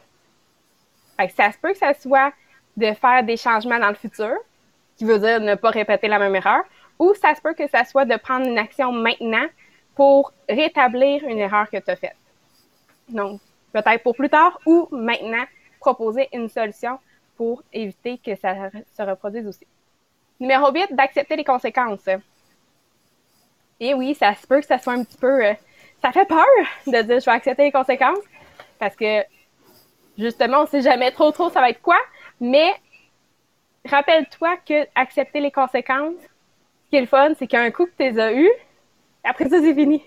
Ça 1.36 1.52
se 1.52 1.58
peut 1.58 1.74
que 1.74 1.78
ça 1.78 1.94
soit 1.94 2.32
de 2.78 2.94
faire 2.94 3.24
des 3.24 3.38
changements 3.38 3.80
dans 3.80 3.89
le 3.89 3.96
futur, 3.96 4.36
qui 4.98 5.06
veut 5.06 5.20
dire 5.20 5.39
ne 5.39 5.56
pas 5.56 5.70
répéter 5.70 6.08
la 6.08 6.18
même 6.18 6.36
erreur, 6.36 6.63
ou 6.98 7.13
ça 7.13 7.36
se 7.36 7.42
peut 7.42 7.54
que 7.54 7.68
ça 7.68 7.84
soit 7.84 8.06
de 8.06 8.15
prendre 8.18 8.48
une 8.48 8.58
action 8.58 8.92
maintenant 8.92 9.46
pour 9.96 10.34
rétablir 10.48 11.24
une 11.24 11.39
erreur 11.39 11.70
que 11.70 11.78
tu 11.78 11.92
as 11.92 11.96
faite. 11.96 12.15
Donc, 13.10 13.42
peut-être 13.74 14.04
pour 14.04 14.15
plus 14.15 14.30
tard 14.30 14.60
ou 14.65 14.88
maintenant, 14.92 15.44
proposer 15.80 16.30
une 16.34 16.50
solution 16.50 17.00
pour 17.36 17.63
éviter 17.72 18.18
que 18.18 18.36
ça 18.36 18.70
se 18.72 19.02
reproduise 19.02 19.48
aussi. 19.48 19.65
Numéro 20.39 20.72
8, 20.72 20.94
d'accepter 20.94 21.36
les 21.36 21.44
conséquences. 21.44 22.08
Et 23.80 23.94
oui, 23.94 24.13
ça 24.15 24.36
se 24.36 24.46
peut 24.46 24.60
que 24.60 24.65
ça 24.65 24.78
soit 24.78 24.94
un 24.94 25.04
petit 25.04 25.18
peu... 25.18 25.46
Euh, 25.46 25.54
ça 26.02 26.12
fait 26.12 26.26
peur 26.26 26.46
de 26.88 27.02
dire 27.02 27.20
je 27.20 27.26
vais 27.26 27.32
accepter 27.32 27.64
les 27.64 27.72
conséquences 27.72 28.24
parce 28.80 28.96
que 28.96 29.24
justement, 30.18 30.62
on 30.62 30.66
sait 30.66 30.82
jamais 30.82 31.12
trop 31.12 31.32
trop 31.32 31.50
ça 31.50 31.62
va 31.62 31.70
être 31.70 31.82
quoi, 31.82 32.00
mais 32.40 32.74
rappelle-toi 33.86 34.58
que 34.66 34.88
accepter 34.96 35.40
les 35.40 35.52
conséquences, 35.52 36.16
ce 36.86 36.90
qui 36.90 36.96
est 36.98 37.02
le 37.02 37.08
fun, 37.08 37.34
c'est 37.38 37.48
qu'un 37.48 37.72
coup 37.72 37.86
que 37.86 37.92
tu 37.92 38.12
les 38.12 38.20
as 38.20 38.34
eues, 38.34 38.52
après 39.24 39.50
ça, 39.50 39.60
c'est 39.62 39.76
fini. 39.76 40.04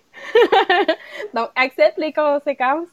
Donc, 1.35 1.51
accepte 1.55 1.99
les 1.99 2.13
conséquences 2.13 2.89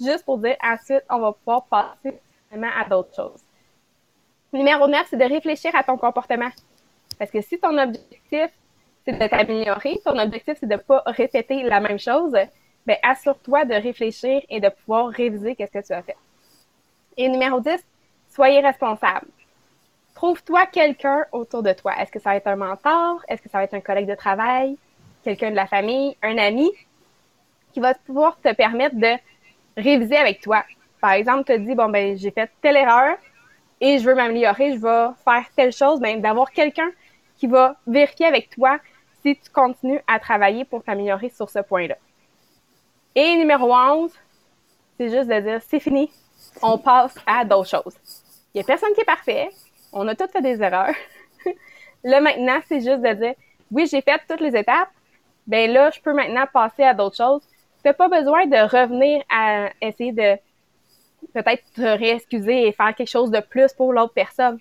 juste 0.00 0.24
pour 0.24 0.38
dire 0.38 0.56
ensuite, 0.62 1.04
on 1.10 1.18
va 1.18 1.32
pouvoir 1.32 1.66
passer 1.66 2.18
à 2.52 2.88
d'autres 2.88 3.14
choses. 3.14 3.42
Numéro 4.52 4.88
9, 4.88 5.06
c'est 5.10 5.16
de 5.16 5.24
réfléchir 5.24 5.74
à 5.74 5.82
ton 5.82 5.98
comportement. 5.98 6.48
Parce 7.18 7.30
que 7.30 7.40
si 7.42 7.58
ton 7.58 7.76
objectif, 7.76 8.50
de 9.12 9.26
t'améliorer, 9.26 10.00
ton 10.04 10.18
objectif, 10.18 10.56
c'est 10.60 10.66
de 10.66 10.72
ne 10.72 10.78
pas 10.78 11.02
répéter 11.06 11.62
la 11.62 11.80
même 11.80 11.98
chose, 11.98 12.32
ben, 12.86 12.96
assure-toi 13.02 13.64
de 13.64 13.74
réfléchir 13.74 14.42
et 14.48 14.60
de 14.60 14.68
pouvoir 14.68 15.08
réviser 15.08 15.54
qu'est-ce 15.54 15.72
que 15.72 15.86
tu 15.86 15.92
as 15.92 16.02
fait. 16.02 16.16
Et 17.16 17.28
numéro 17.28 17.60
10, 17.60 17.84
soyez 18.30 18.60
responsable. 18.60 19.26
Trouve-toi 20.14 20.66
quelqu'un 20.66 21.24
autour 21.32 21.62
de 21.62 21.72
toi. 21.72 21.92
Est-ce 22.00 22.10
que 22.10 22.18
ça 22.18 22.30
va 22.30 22.36
être 22.36 22.46
un 22.46 22.56
mentor? 22.56 23.22
Est-ce 23.28 23.42
que 23.42 23.48
ça 23.48 23.58
va 23.58 23.64
être 23.64 23.74
un 23.74 23.80
collègue 23.80 24.08
de 24.08 24.14
travail? 24.14 24.76
Quelqu'un 25.22 25.50
de 25.50 25.56
la 25.56 25.66
famille? 25.66 26.16
Un 26.22 26.38
ami? 26.38 26.70
Qui 27.72 27.80
va 27.80 27.94
pouvoir 27.94 28.38
te 28.40 28.52
permettre 28.54 28.96
de 28.96 29.14
réviser 29.76 30.16
avec 30.16 30.40
toi. 30.40 30.64
Par 31.00 31.12
exemple, 31.12 31.44
te 31.44 31.56
dis, 31.56 31.74
bon, 31.74 31.88
ben, 31.88 32.16
j'ai 32.16 32.30
fait 32.30 32.50
telle 32.60 32.76
erreur 32.76 33.16
et 33.80 33.98
je 33.98 34.04
veux 34.04 34.14
m'améliorer, 34.14 34.72
je 34.72 34.78
vais 34.78 35.08
faire 35.24 35.44
telle 35.54 35.72
chose, 35.72 36.00
ben, 36.00 36.20
d'avoir 36.20 36.50
quelqu'un 36.50 36.90
qui 37.36 37.46
va 37.46 37.76
vérifier 37.86 38.26
avec 38.26 38.50
toi 38.50 38.78
si 39.22 39.36
tu 39.36 39.50
continues 39.50 40.00
à 40.06 40.18
travailler 40.18 40.64
pour 40.64 40.82
t'améliorer 40.82 41.30
sur 41.30 41.50
ce 41.50 41.60
point-là. 41.60 41.96
Et 43.14 43.36
numéro 43.36 43.74
11, 43.74 44.12
c'est 44.96 45.10
juste 45.10 45.28
de 45.28 45.40
dire, 45.40 45.60
c'est 45.62 45.80
fini, 45.80 46.10
on 46.62 46.78
passe 46.78 47.14
à 47.26 47.44
d'autres 47.44 47.68
choses. 47.68 47.96
Il 48.54 48.58
n'y 48.58 48.60
a 48.60 48.64
personne 48.64 48.92
qui 48.94 49.00
est 49.00 49.04
parfait, 49.04 49.48
on 49.92 50.06
a 50.08 50.14
tous 50.14 50.30
fait 50.30 50.42
des 50.42 50.62
erreurs. 50.62 50.94
là, 52.04 52.20
maintenant, 52.20 52.60
c'est 52.68 52.80
juste 52.80 53.02
de 53.02 53.12
dire, 53.14 53.34
oui, 53.70 53.86
j'ai 53.90 54.00
fait 54.00 54.20
toutes 54.28 54.40
les 54.40 54.56
étapes, 54.56 54.90
ben 55.46 55.70
là, 55.70 55.90
je 55.90 56.00
peux 56.00 56.12
maintenant 56.12 56.44
passer 56.52 56.82
à 56.82 56.94
d'autres 56.94 57.16
choses. 57.16 57.42
Tu 57.82 57.88
n'as 57.88 57.94
pas 57.94 58.08
besoin 58.08 58.46
de 58.46 58.56
revenir 58.56 59.22
à 59.30 59.70
essayer 59.80 60.12
de 60.12 60.36
peut-être 61.32 61.64
te 61.74 61.82
réexcuser 61.82 62.68
et 62.68 62.72
faire 62.72 62.94
quelque 62.94 63.10
chose 63.10 63.30
de 63.30 63.40
plus 63.40 63.72
pour 63.72 63.92
l'autre 63.92 64.12
personne. 64.12 64.58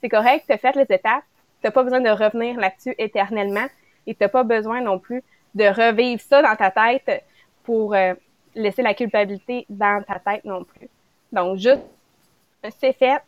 C'est 0.00 0.08
correct, 0.08 0.44
tu 0.46 0.52
as 0.52 0.58
fait 0.58 0.74
les 0.76 0.94
étapes, 0.94 1.24
tu 1.60 1.66
n'as 1.66 1.70
pas 1.70 1.82
besoin 1.82 2.00
de 2.00 2.10
revenir 2.10 2.58
là-dessus 2.58 2.94
éternellement 2.98 3.66
et 4.06 4.14
tu 4.14 4.22
n'as 4.22 4.28
pas 4.28 4.42
besoin 4.42 4.80
non 4.80 4.98
plus 4.98 5.22
de 5.54 5.64
revivre 5.64 6.20
ça 6.20 6.42
dans 6.42 6.56
ta 6.56 6.70
tête 6.70 7.24
pour 7.62 7.94
euh, 7.94 8.14
laisser 8.54 8.82
la 8.82 8.94
culpabilité 8.94 9.66
dans 9.68 10.02
ta 10.02 10.18
tête 10.18 10.44
non 10.44 10.64
plus. 10.64 10.88
Donc, 11.32 11.58
juste, 11.58 11.82
c'est 12.78 12.92
fait, 12.92 13.22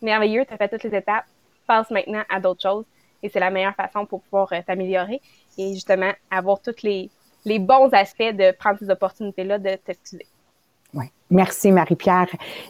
merveilleux, 0.00 0.44
tu 0.44 0.52
as 0.52 0.56
fait 0.56 0.68
toutes 0.68 0.84
les 0.84 0.96
étapes, 0.96 1.24
passe 1.66 1.90
maintenant 1.90 2.22
à 2.28 2.40
d'autres 2.40 2.62
choses 2.62 2.84
et 3.22 3.28
c'est 3.28 3.40
la 3.40 3.50
meilleure 3.50 3.74
façon 3.74 4.04
pour 4.04 4.22
pouvoir 4.22 4.52
euh, 4.52 4.60
t'améliorer 4.66 5.20
et 5.56 5.74
justement 5.74 6.12
avoir 6.30 6.60
tous 6.60 6.82
les, 6.82 7.10
les 7.44 7.58
bons 7.58 7.88
aspects 7.92 8.22
de 8.22 8.52
prendre 8.52 8.78
ces 8.78 8.90
opportunités-là 8.90 9.58
de 9.58 9.76
t'excuser. 9.76 10.26
Oui. 10.94 11.06
Merci, 11.30 11.72
Marie-Pierre. 11.72 12.28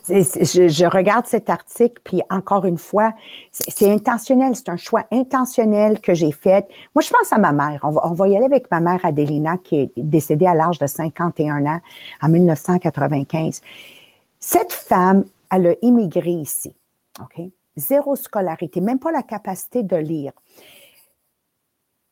Je, 0.08 0.86
regarde 0.86 1.26
cet 1.26 1.50
article, 1.50 2.00
puis 2.04 2.22
encore 2.30 2.64
une 2.64 2.78
fois, 2.78 3.12
c'est 3.50 3.90
intentionnel, 3.90 4.54
c'est 4.54 4.68
un 4.68 4.76
choix 4.76 5.04
intentionnel 5.10 6.00
que 6.00 6.14
j'ai 6.14 6.30
fait. 6.30 6.68
Moi, 6.94 7.02
je 7.02 7.10
pense 7.10 7.32
à 7.32 7.38
ma 7.38 7.52
mère. 7.52 7.80
On 7.82 8.12
va, 8.12 8.28
y 8.28 8.36
aller 8.36 8.46
avec 8.46 8.70
ma 8.70 8.78
mère 8.78 9.00
Adélina, 9.04 9.56
qui 9.58 9.76
est 9.80 9.92
décédée 9.96 10.46
à 10.46 10.54
l'âge 10.54 10.78
de 10.78 10.86
51 10.86 11.66
ans 11.66 11.80
en 12.22 12.28
1995. 12.28 13.62
Cette 14.38 14.72
femme, 14.72 15.24
elle 15.50 15.66
a 15.66 15.74
immigré 15.82 16.30
ici. 16.30 16.74
OK? 17.20 17.42
Zéro 17.76 18.14
scolarité, 18.14 18.80
même 18.80 18.98
pas 19.00 19.10
la 19.10 19.22
capacité 19.22 19.82
de 19.82 19.96
lire. 19.96 20.32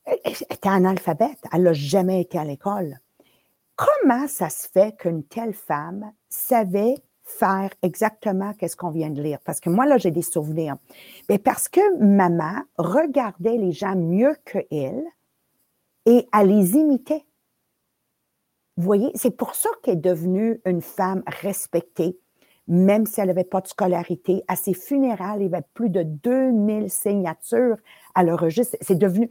Elle 0.05 0.33
était 0.33 0.69
analphabète. 0.69 1.39
Elle 1.53 1.63
n'a 1.63 1.73
jamais 1.73 2.21
été 2.21 2.39
à 2.39 2.45
l'école. 2.45 2.99
Comment 3.81 4.29
ça 4.29 4.51
se 4.51 4.69
fait 4.69 4.95
qu'une 4.99 5.25
telle 5.25 5.55
femme 5.55 6.13
savait 6.29 6.97
faire 7.25 7.71
exactement 7.81 8.53
qu'est-ce 8.53 8.77
qu'on 8.77 8.91
vient 8.91 9.09
de 9.09 9.23
lire? 9.23 9.39
Parce 9.43 9.59
que 9.59 9.71
moi, 9.71 9.87
là, 9.87 9.97
j'ai 9.97 10.11
des 10.11 10.21
souvenirs. 10.21 10.77
Mais 11.31 11.39
parce 11.39 11.67
que 11.67 11.81
maman 11.99 12.61
regardait 12.77 13.57
les 13.57 13.73
gens 13.73 13.97
mieux 13.97 14.37
que 14.45 14.59
elle 14.71 15.03
et 16.05 16.29
elle 16.31 16.49
les 16.49 16.75
imitait. 16.75 17.25
Vous 18.77 18.83
voyez, 18.83 19.13
c'est 19.15 19.31
pour 19.31 19.55
ça 19.55 19.71
qu'elle 19.83 19.95
est 19.95 19.97
devenue 19.97 20.61
une 20.67 20.83
femme 20.83 21.23
respectée, 21.27 22.19
même 22.71 23.05
si 23.05 23.21
elle 23.21 23.27
n'avait 23.27 23.43
pas 23.43 23.61
de 23.61 23.67
scolarité. 23.67 24.45
À 24.47 24.55
ses 24.55 24.75
funérailles, 24.75 25.41
il 25.41 25.51
y 25.51 25.55
avait 25.55 25.65
plus 25.75 25.91
de 25.91 26.05
2000 26.05 26.89
signatures 26.89 27.77
à 28.15 28.23
le 28.23 28.33
registre. 28.37 28.77
C'est 28.81 28.97
devenu, 28.97 29.29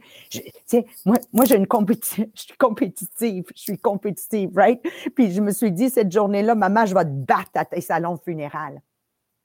tiens, 0.66 0.82
moi, 1.06 1.16
moi 1.32 1.46
j'ai 1.46 1.56
une 1.56 1.66
compétition, 1.66 2.26
je 2.34 2.42
suis 2.42 2.56
compétitive, 2.58 3.44
je 3.56 3.62
suis 3.62 3.78
compétitive, 3.78 4.50
right? 4.54 4.80
Puis 5.14 5.32
je 5.32 5.40
me 5.40 5.52
suis 5.52 5.72
dit, 5.72 5.88
cette 5.88 6.12
journée-là, 6.12 6.54
maman, 6.54 6.84
je 6.84 6.94
vais 6.94 7.04
te 7.04 7.08
battre 7.08 7.50
à 7.54 7.64
tes 7.64 7.80
salons 7.80 8.18
funérailles. 8.18 8.78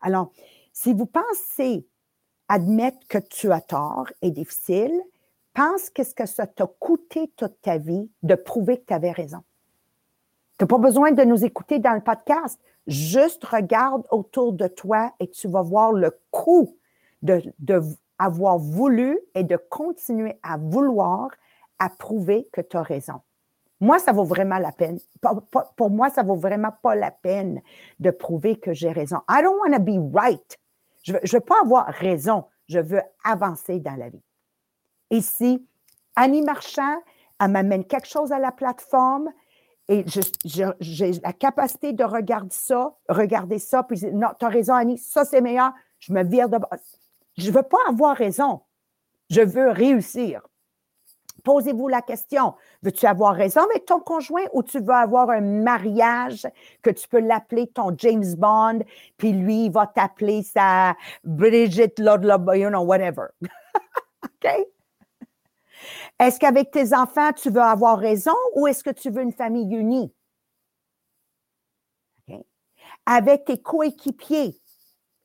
Alors, 0.02 0.34
si 0.74 0.94
vous 0.94 1.06
pensez 1.06 1.88
admettre 2.50 3.00
que 3.08 3.18
tu 3.18 3.50
as 3.54 3.62
tort 3.62 4.08
est 4.22 4.32
difficile, 4.32 4.92
pense 5.54 5.90
qu'est-ce 5.90 6.14
que 6.14 6.26
ça 6.26 6.48
t'a 6.48 6.68
coûté 6.68 7.32
toute 7.38 7.62
ta 7.62 7.78
vie 7.78 8.12
de 8.24 8.36
prouver 8.36 8.78
que 8.78 8.88
tu 8.88 8.94
avais 8.94 9.12
raison. 9.12 9.40
Tu 10.60 10.66
n'as 10.66 10.68
pas 10.68 10.80
besoin 10.80 11.14
de 11.14 11.24
nous 11.24 11.46
écouter 11.46 11.80
dans 11.80 11.94
le 11.94 12.02
podcast. 12.02 12.60
Juste 12.88 13.43
regarde 13.45 14.06
autour 14.12 14.54
de 14.54 14.67
toi 14.67 15.12
et 15.19 15.30
tu 15.30 15.48
vas 15.48 15.62
voir 15.62 15.91
le 15.91 16.17
coût 16.32 16.78
de, 17.21 17.41
voulu 18.58 19.19
et 19.34 19.43
de 19.43 19.58
continuer 19.58 20.39
à 20.43 20.58
vouloir 20.58 21.30
à 21.80 21.89
prouver 21.89 22.48
que 22.54 22.62
tu 22.62 22.78
as 22.78 22.84
raison. 22.84 23.21
Moi, 23.82 24.00
ça 24.00 24.13
vaut 24.13 24.24
vraiment 24.24 24.58
la 24.58 24.71
peine. 24.71 25.00
Pour 25.76 25.89
moi, 25.89 26.10
ça 26.10 26.24
vaut 26.24 26.36
vraiment 26.36 26.71
pas 26.82 26.95
la 26.95 27.12
peine 27.12 27.62
de 28.00 28.12
prouver 28.12 28.58
que 28.58 28.74
j'ai 28.74 28.91
raison. 28.91 29.17
I 29.30 29.41
don't 29.41 29.58
want 29.60 29.76
to 29.76 29.82
be 29.82 30.15
right. 30.15 30.58
Je 31.04 31.13
ne 31.13 31.19
veux, 31.32 31.39
pas 31.41 31.60
avoir 31.62 31.88
raison. 31.88 32.45
Je 32.67 32.80
veux 32.80 33.02
avancer 33.24 33.80
dans 33.80 33.95
la 33.95 34.10
vie. 34.10 34.24
Ici, 35.12 35.67
Annie 36.15 36.41
Marchand, 36.41 37.00
elle 37.39 37.52
m'amène 37.52 37.86
quelque 37.86 38.08
chose 38.08 38.32
à 38.32 38.39
la 38.39 38.52
plateforme 38.52 39.30
et 39.88 40.06
j'ai 40.80 41.12
la 41.24 41.34
capacité 41.34 41.93
de 41.93 42.04
regarder 42.04 42.56
ça, 42.56 42.95
regarder 43.08 43.60
ça, 43.60 43.84
puis 43.84 44.00
non, 44.12 44.30
tu 44.39 44.45
as 44.45 44.50
raison, 44.50 44.74
Annie, 44.74 44.98
ça 44.98 45.26
c'est 45.26 45.41
meilleur, 45.41 45.71
je 46.00 46.12
me 46.12 46.24
vire 46.24 46.50
de 46.50 46.58
Je 47.38 47.50
ne 47.50 47.56
veux 47.56 47.63
pas 47.63 47.78
avoir 47.88 48.15
raison, 48.15 48.62
je 49.30 49.41
veux 49.41 49.69
réussir. 49.69 50.41
Posez-vous 51.43 51.88
la 51.88 52.02
question, 52.02 52.56
veux-tu 52.82 53.06
avoir 53.06 53.36
raison 53.36 53.62
avec 53.69 53.86
ton 53.86 54.00
conjoint 54.00 54.45
ou 54.54 54.63
tu 54.63 54.80
veux 54.80 54.93
avoir 54.93 55.30
un 55.30 55.41
mariage 55.41 56.48
que 56.82 56.89
tu 56.89 57.08
peux 57.08 57.19
l'appeler 57.19 57.67
ton 57.67 57.93
James 57.95 58.34
Bond, 58.36 58.80
puis 59.17 59.32
lui, 59.32 59.65
il 59.65 59.71
va 59.71 59.86
t'appeler 59.86 60.41
sa 60.41 60.95
Bridget 61.24 61.93
Lord, 62.00 62.24
you 62.56 62.69
know, 62.69 62.82
whatever. 62.82 63.28
OK? 64.24 64.65
Est-ce 66.20 66.40
qu'avec 66.40 66.72
tes 66.72 66.94
enfants, 66.94 67.32
tu 67.34 67.50
veux 67.50 67.62
avoir 67.62 67.98
raison 67.98 68.36
ou 68.56 68.68
est-ce 68.68 68.84
que 68.84 68.90
tu 68.90 69.10
veux 69.10 69.22
une 69.22 69.34
famille 69.34 69.76
unie? 69.76 70.14
Avec 73.06 73.46
tes 73.46 73.62
coéquipiers, 73.62 74.60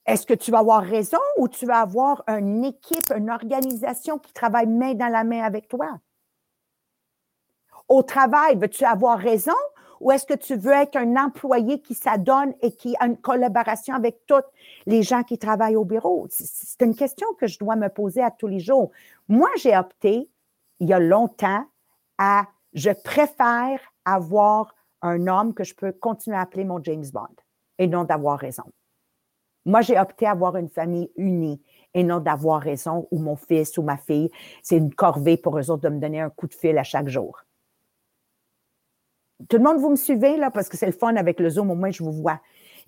est-ce 0.06 0.26
que 0.26 0.34
tu 0.34 0.50
vas 0.50 0.58
avoir 0.58 0.82
raison 0.82 1.20
ou 1.38 1.48
tu 1.48 1.66
vas 1.66 1.80
avoir 1.80 2.22
une 2.26 2.64
équipe, 2.64 3.12
une 3.16 3.30
organisation 3.30 4.18
qui 4.18 4.32
travaille 4.32 4.66
main 4.66 4.94
dans 4.94 5.08
la 5.08 5.24
main 5.24 5.42
avec 5.42 5.68
toi? 5.68 5.98
Au 7.88 8.02
travail, 8.02 8.56
veux-tu 8.56 8.84
avoir 8.84 9.18
raison 9.18 9.54
ou 10.00 10.10
est-ce 10.10 10.24
que 10.24 10.34
tu 10.34 10.56
veux 10.56 10.72
être 10.72 10.96
un 10.96 11.16
employé 11.16 11.80
qui 11.80 11.94
s'adonne 11.94 12.54
et 12.62 12.72
qui 12.72 12.96
a 12.98 13.06
une 13.06 13.18
collaboration 13.18 13.94
avec 13.94 14.26
tous 14.26 14.42
les 14.86 15.02
gens 15.02 15.22
qui 15.22 15.38
travaillent 15.38 15.76
au 15.76 15.84
bureau? 15.84 16.26
C'est 16.30 16.82
une 16.82 16.96
question 16.96 17.26
que 17.38 17.46
je 17.46 17.58
dois 17.58 17.76
me 17.76 17.88
poser 17.88 18.22
à 18.22 18.30
tous 18.30 18.46
les 18.46 18.60
jours. 18.60 18.90
Moi, 19.28 19.50
j'ai 19.56 19.76
opté 19.76 20.30
il 20.80 20.88
y 20.88 20.92
a 20.92 20.98
longtemps 20.98 21.64
à 22.18 22.46
je 22.72 22.90
préfère 22.90 23.80
avoir 24.04 24.74
un 25.02 25.26
homme 25.26 25.54
que 25.54 25.64
je 25.64 25.74
peux 25.74 25.92
continuer 25.92 26.36
à 26.36 26.40
appeler 26.40 26.64
mon 26.64 26.82
James 26.82 27.04
Bond 27.12 27.36
et 27.78 27.86
non 27.86 28.04
d'avoir 28.04 28.38
raison. 28.38 28.64
Moi, 29.66 29.82
j'ai 29.82 29.98
opté 29.98 30.26
à 30.26 30.32
avoir 30.32 30.56
une 30.56 30.68
famille 30.68 31.10
unie 31.16 31.60
et 31.92 32.02
non 32.02 32.18
d'avoir 32.20 32.62
raison 32.62 33.06
ou 33.10 33.18
mon 33.18 33.36
fils 33.36 33.76
ou 33.78 33.82
ma 33.82 33.96
fille. 33.96 34.30
C'est 34.62 34.76
une 34.76 34.94
corvée 34.94 35.36
pour 35.36 35.58
eux 35.58 35.70
autres 35.70 35.82
de 35.82 35.88
me 35.88 36.00
donner 36.00 36.20
un 36.20 36.30
coup 36.30 36.46
de 36.46 36.54
fil 36.54 36.78
à 36.78 36.82
chaque 36.82 37.08
jour. 37.08 37.44
Tout 39.48 39.56
le 39.56 39.62
monde, 39.62 39.78
vous 39.78 39.90
me 39.90 39.96
suivez 39.96 40.36
là 40.36 40.50
parce 40.50 40.68
que 40.68 40.76
c'est 40.76 40.86
le 40.86 40.92
fun 40.92 41.16
avec 41.16 41.40
le 41.40 41.48
Zoom, 41.50 41.70
au 41.70 41.74
moins 41.74 41.90
je 41.90 42.02
vous 42.02 42.12
vois. 42.12 42.40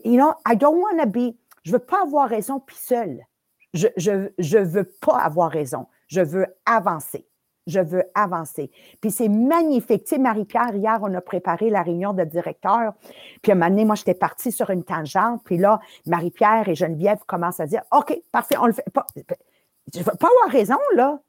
You 0.04 0.16
know, 0.16 0.32
I 0.46 0.56
don't 0.56 0.80
want 0.80 1.02
to 1.02 1.08
be, 1.08 1.34
je 1.62 1.72
veux 1.72 1.78
pas 1.78 2.02
avoir 2.02 2.28
raison 2.28 2.60
puis 2.60 2.76
seul. 2.76 3.26
Je, 3.74 3.88
je, 3.96 4.30
je 4.38 4.58
veux 4.58 4.84
pas 4.84 5.18
avoir 5.18 5.50
raison. 5.50 5.86
Je 6.08 6.20
veux 6.20 6.46
avancer 6.66 7.26
je 7.66 7.80
veux 7.80 8.04
avancer. 8.14 8.70
Puis 9.00 9.10
c'est 9.10 9.28
magnifique. 9.28 10.04
Tu 10.04 10.16
sais, 10.16 10.18
Marie-Pierre, 10.18 10.74
hier, 10.74 10.98
on 11.02 11.12
a 11.14 11.20
préparé 11.20 11.70
la 11.70 11.82
réunion 11.82 12.12
de 12.12 12.24
directeur. 12.24 12.94
Puis 13.42 13.52
à 13.52 13.54
un 13.54 13.58
moment 13.58 13.70
donné, 13.70 13.84
moi, 13.84 13.94
j'étais 13.94 14.14
partie 14.14 14.52
sur 14.52 14.70
une 14.70 14.84
tangente. 14.84 15.42
Puis 15.44 15.58
là, 15.58 15.80
Marie-Pierre 16.06 16.68
et 16.68 16.74
Geneviève 16.74 17.20
commencent 17.26 17.60
à 17.60 17.66
dire 17.66 17.82
OK, 17.92 18.20
parfait, 18.32 18.56
on 18.58 18.66
le 18.66 18.72
fait 18.72 18.90
pas. 18.92 19.06
Je 19.92 19.98
veux 19.98 20.04
pas 20.04 20.28
avoir 20.28 20.50
raison, 20.50 20.78
là. 20.94 21.20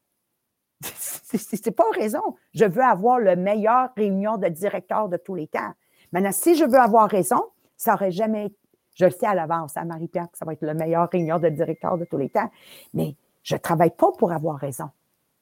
C'est 0.83 1.71
pas 1.71 1.89
raison. 1.93 2.21
Je 2.53 2.65
veux 2.65 2.83
avoir 2.83 3.19
le 3.19 3.35
meilleur 3.35 3.89
réunion 3.95 4.37
de 4.37 4.47
directeur 4.47 5.09
de 5.09 5.17
tous 5.17 5.35
les 5.35 5.47
temps. 5.47 5.71
Maintenant, 6.11 6.31
si 6.31 6.55
je 6.55 6.65
veux 6.65 6.79
avoir 6.79 7.09
raison, 7.09 7.41
ça 7.77 7.93
aurait 7.93 8.11
jamais 8.11 8.47
été. 8.47 8.57
Je 8.95 9.05
le 9.05 9.11
sais 9.11 9.25
à 9.25 9.33
l'avance 9.33 9.75
à 9.75 9.81
hein, 9.81 9.85
Marie-Pierre 9.85 10.29
que 10.31 10.37
ça 10.37 10.45
va 10.45 10.53
être 10.53 10.61
le 10.61 10.75
meilleur 10.75 11.09
réunion 11.09 11.39
de 11.39 11.49
directeur 11.49 11.97
de 11.97 12.05
tous 12.05 12.17
les 12.17 12.29
temps. 12.29 12.51
Mais 12.93 13.15
je 13.41 13.55
ne 13.55 13.59
travaille 13.59 13.89
pas 13.89 14.11
pour 14.11 14.31
avoir 14.31 14.57
raison. 14.57 14.89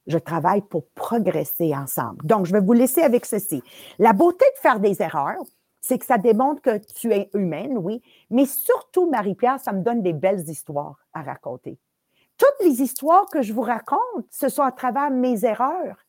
Je 0.07 0.17
travaille 0.17 0.61
pour 0.61 0.87
progresser 0.95 1.75
ensemble. 1.75 2.25
Donc, 2.25 2.45
je 2.45 2.53
vais 2.53 2.61
vous 2.61 2.73
laisser 2.73 3.01
avec 3.01 3.25
ceci. 3.25 3.61
La 3.99 4.13
beauté 4.13 4.45
de 4.55 4.59
faire 4.59 4.79
des 4.79 5.01
erreurs, 5.01 5.43
c'est 5.79 5.97
que 5.97 6.05
ça 6.05 6.17
démontre 6.17 6.61
que 6.61 6.77
tu 6.95 7.11
es 7.11 7.29
humaine, 7.33 7.77
oui, 7.77 8.01
mais 8.29 8.45
surtout, 8.45 9.09
Marie-Pierre, 9.09 9.59
ça 9.59 9.73
me 9.73 9.81
donne 9.81 10.01
des 10.01 10.13
belles 10.13 10.47
histoires 10.47 10.97
à 11.13 11.23
raconter. 11.23 11.77
Toutes 12.37 12.67
les 12.67 12.81
histoires 12.81 13.25
que 13.27 13.41
je 13.41 13.53
vous 13.53 13.61
raconte, 13.61 14.25
ce 14.29 14.49
sont 14.49 14.63
à 14.63 14.71
travers 14.71 15.11
mes 15.11 15.43
erreurs. 15.45 16.05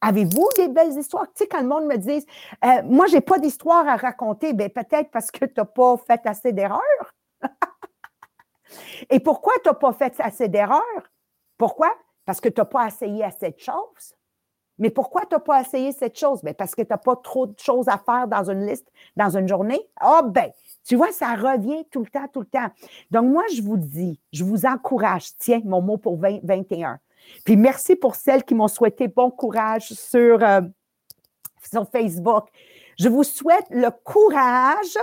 Avez-vous 0.00 0.48
des 0.56 0.68
belles 0.68 0.96
histoires? 0.96 1.26
Tu 1.28 1.44
sais, 1.44 1.48
quand 1.48 1.62
le 1.62 1.68
monde 1.68 1.86
me 1.86 1.96
dit, 1.96 2.24
euh, 2.64 2.82
moi, 2.84 3.06
je 3.06 3.14
n'ai 3.14 3.20
pas 3.20 3.38
d'histoire 3.38 3.88
à 3.88 3.96
raconter, 3.96 4.52
bien, 4.52 4.68
peut-être 4.68 5.10
parce 5.10 5.30
que 5.30 5.44
tu 5.44 5.54
n'as 5.56 5.64
pas 5.64 5.96
fait 5.96 6.20
assez 6.26 6.52
d'erreurs. 6.52 7.14
Et 9.10 9.20
pourquoi 9.20 9.54
tu 9.62 9.68
n'as 9.68 9.74
pas 9.74 9.92
fait 9.92 10.14
assez 10.20 10.48
d'erreurs? 10.48 11.10
Pourquoi? 11.56 11.92
Parce 12.26 12.40
que 12.40 12.48
tu 12.50 12.60
n'as 12.60 12.66
pas 12.66 12.88
essayé 12.88 13.24
assez 13.24 13.50
de 13.50 13.58
choses. 13.58 14.14
Mais 14.78 14.90
pourquoi 14.90 15.22
tu 15.22 15.34
n'as 15.34 15.40
pas 15.40 15.62
essayé 15.62 15.92
cette 15.92 16.18
chose? 16.18 16.42
Bien, 16.42 16.52
parce 16.52 16.74
que 16.74 16.82
tu 16.82 16.88
n'as 16.90 16.98
pas 16.98 17.16
trop 17.16 17.46
de 17.46 17.58
choses 17.58 17.88
à 17.88 17.96
faire 17.96 18.28
dans 18.28 18.50
une 18.50 18.66
liste, 18.66 18.86
dans 19.16 19.34
une 19.34 19.48
journée? 19.48 19.80
Ah, 19.98 20.20
ben, 20.22 20.50
tu 20.84 20.96
vois, 20.96 21.12
ça 21.12 21.34
revient 21.34 21.84
tout 21.90 22.00
le 22.00 22.10
temps, 22.10 22.28
tout 22.30 22.40
le 22.40 22.46
temps. 22.46 22.68
Donc, 23.10 23.24
moi, 23.24 23.44
je 23.54 23.62
vous 23.62 23.78
dis, 23.78 24.20
je 24.32 24.44
vous 24.44 24.66
encourage, 24.66 25.36
tiens, 25.38 25.62
mon 25.64 25.80
mot 25.80 25.96
pour 25.96 26.18
2021. 26.18 26.98
Puis 27.44 27.56
merci 27.56 27.96
pour 27.96 28.14
celles 28.14 28.44
qui 28.44 28.54
m'ont 28.54 28.68
souhaité 28.68 29.08
bon 29.08 29.30
courage 29.30 29.88
sur, 29.88 30.42
euh, 30.42 30.60
sur 31.68 31.88
Facebook. 31.90 32.48
Je 32.98 33.08
vous 33.08 33.24
souhaite 33.24 33.66
le 33.70 33.90
courage 33.90 34.98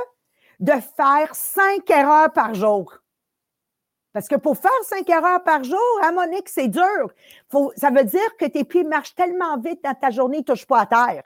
de 0.59 0.71
faire 0.71 1.33
cinq 1.33 1.89
erreurs 1.89 2.31
par 2.31 2.53
jour. 2.53 3.02
Parce 4.13 4.27
que 4.27 4.35
pour 4.35 4.55
faire 4.55 4.71
cinq 4.83 5.09
erreurs 5.09 5.43
par 5.43 5.63
jour, 5.63 5.79
à 6.01 6.07
hein, 6.07 6.11
Monique, 6.11 6.47
c'est 6.47 6.67
dur. 6.67 7.11
Ça 7.75 7.89
veut 7.89 8.03
dire 8.03 8.37
que 8.39 8.45
tes 8.45 8.63
pieds 8.63 8.83
marchent 8.83 9.15
tellement 9.15 9.57
vite 9.57 9.83
dans 9.83 9.95
ta 9.95 10.11
journée, 10.11 10.37
ils 10.37 10.41
ne 10.41 10.45
touchent 10.45 10.67
pas 10.67 10.81
à 10.81 10.85
terre. 10.85 11.23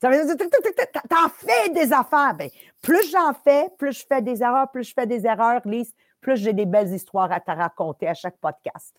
Ça 0.00 0.08
veut 0.08 0.24
dire 0.24 0.36
que 0.36 1.08
t'en 1.08 1.28
fais 1.28 1.68
des 1.70 1.92
affaires. 1.92 2.34
Ben, 2.34 2.50
plus 2.82 3.10
j'en 3.10 3.32
fais, 3.34 3.68
plus 3.78 3.92
je 3.92 4.06
fais 4.06 4.22
des 4.22 4.42
erreurs, 4.42 4.70
plus 4.70 4.84
je 4.84 4.94
fais 4.94 5.06
des 5.06 5.26
erreurs, 5.26 5.60
Lise, 5.66 5.94
plus 6.20 6.36
j'ai 6.36 6.52
des 6.52 6.66
belles 6.66 6.92
histoires 6.92 7.30
à 7.30 7.40
te 7.40 7.50
raconter 7.50 8.08
à 8.08 8.14
chaque 8.14 8.38
podcast. 8.38 8.94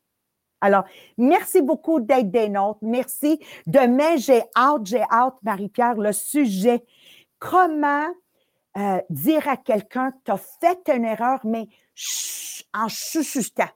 Alors, 0.62 0.86
merci 1.18 1.62
beaucoup 1.62 2.00
d'être 2.00 2.32
des 2.32 2.50
nôtres. 2.50 2.80
Merci. 2.82 3.40
Demain, 3.68 4.16
j'ai 4.18 4.42
hâte, 4.56 4.86
j'ai 4.86 5.04
hâte, 5.12 5.36
Marie-Pierre, 5.44 5.96
le 5.96 6.12
sujet. 6.12 6.84
Comment 7.40 8.08
euh, 8.78 9.02
dire 9.10 9.48
à 9.48 9.58
quelqu'un 9.58 10.12
que 10.12 10.18
tu 10.26 10.32
as 10.32 10.38
fait 10.38 10.90
une 10.94 11.06
erreur, 11.06 11.40
mais 11.44 11.68
en 12.74 12.88
chuchotant. 12.88 13.70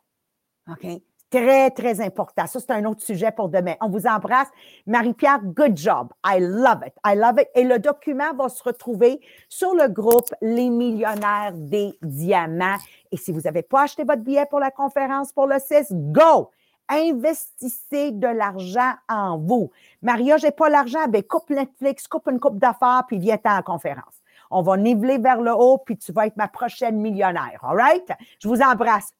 OK? 0.70 1.02
Très, 1.30 1.70
très 1.70 2.02
important. 2.02 2.48
Ça, 2.48 2.60
c'est 2.60 2.72
un 2.72 2.86
autre 2.86 3.04
sujet 3.04 3.32
pour 3.32 3.50
demain. 3.50 3.76
On 3.82 3.90
vous 3.90 4.08
embrasse. 4.08 4.48
Marie-Pierre, 4.88 5.42
good 5.44 5.78
job. 5.78 6.08
I 6.26 6.40
love 6.40 6.80
it. 6.86 6.94
I 7.06 7.16
love 7.16 7.40
it. 7.40 7.48
Et 7.54 7.64
le 7.64 7.78
document 7.78 8.34
va 8.34 8.50
se 8.50 8.64
retrouver 8.64 9.22
sur 9.48 9.76
le 9.76 9.88
groupe 9.90 10.34
Les 10.42 10.70
millionnaires 10.72 11.54
des 11.54 11.92
diamants. 12.02 12.78
Et 13.12 13.18
si 13.18 13.32
vous 13.32 13.42
n'avez 13.42 13.62
pas 13.62 13.84
acheté 13.84 14.04
votre 14.04 14.24
billet 14.24 14.48
pour 14.50 14.60
la 14.60 14.72
conférence 14.72 15.32
pour 15.32 15.46
le 15.46 15.60
6, 15.60 15.90
go! 15.92 16.50
Investissez 16.92 18.10
de 18.12 18.28
l'argent 18.28 18.94
en 19.08 19.38
vous. 19.38 19.70
Maria, 20.02 20.38
j'ai 20.38 20.50
pas 20.50 20.70
l'argent. 20.70 21.08
Ben, 21.08 21.22
coupe 21.22 21.52
Netflix, 21.52 22.08
coupe 22.08 22.28
une 22.28 22.40
coupe 22.40 22.58
d'affaires, 22.58 23.04
puis 23.08 23.20
viens 23.20 23.38
à 23.44 23.58
la 23.58 23.62
conférence. 23.62 24.19
On 24.52 24.62
va 24.62 24.78
niveler 24.78 25.20
vers 25.20 25.42
le 25.42 25.52
haut, 25.54 25.78
puis 25.78 25.98
tu 25.98 26.12
vas 26.12 26.26
être 26.26 26.38
ma 26.38 26.48
prochaine 26.48 26.98
millionnaire. 26.98 27.60
All 27.64 27.78
right? 27.78 28.12
Je 28.42 28.48
vous 28.48 28.62
embrasse. 28.62 29.12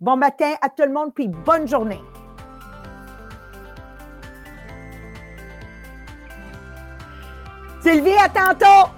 Bon 0.00 0.16
matin 0.16 0.54
à 0.60 0.68
tout 0.68 0.82
le 0.82 0.92
monde, 0.92 1.14
puis 1.14 1.28
bonne 1.28 1.66
journée. 1.66 2.00
Sylvie, 7.80 8.16
à 8.16 8.28
tantôt! 8.28 8.90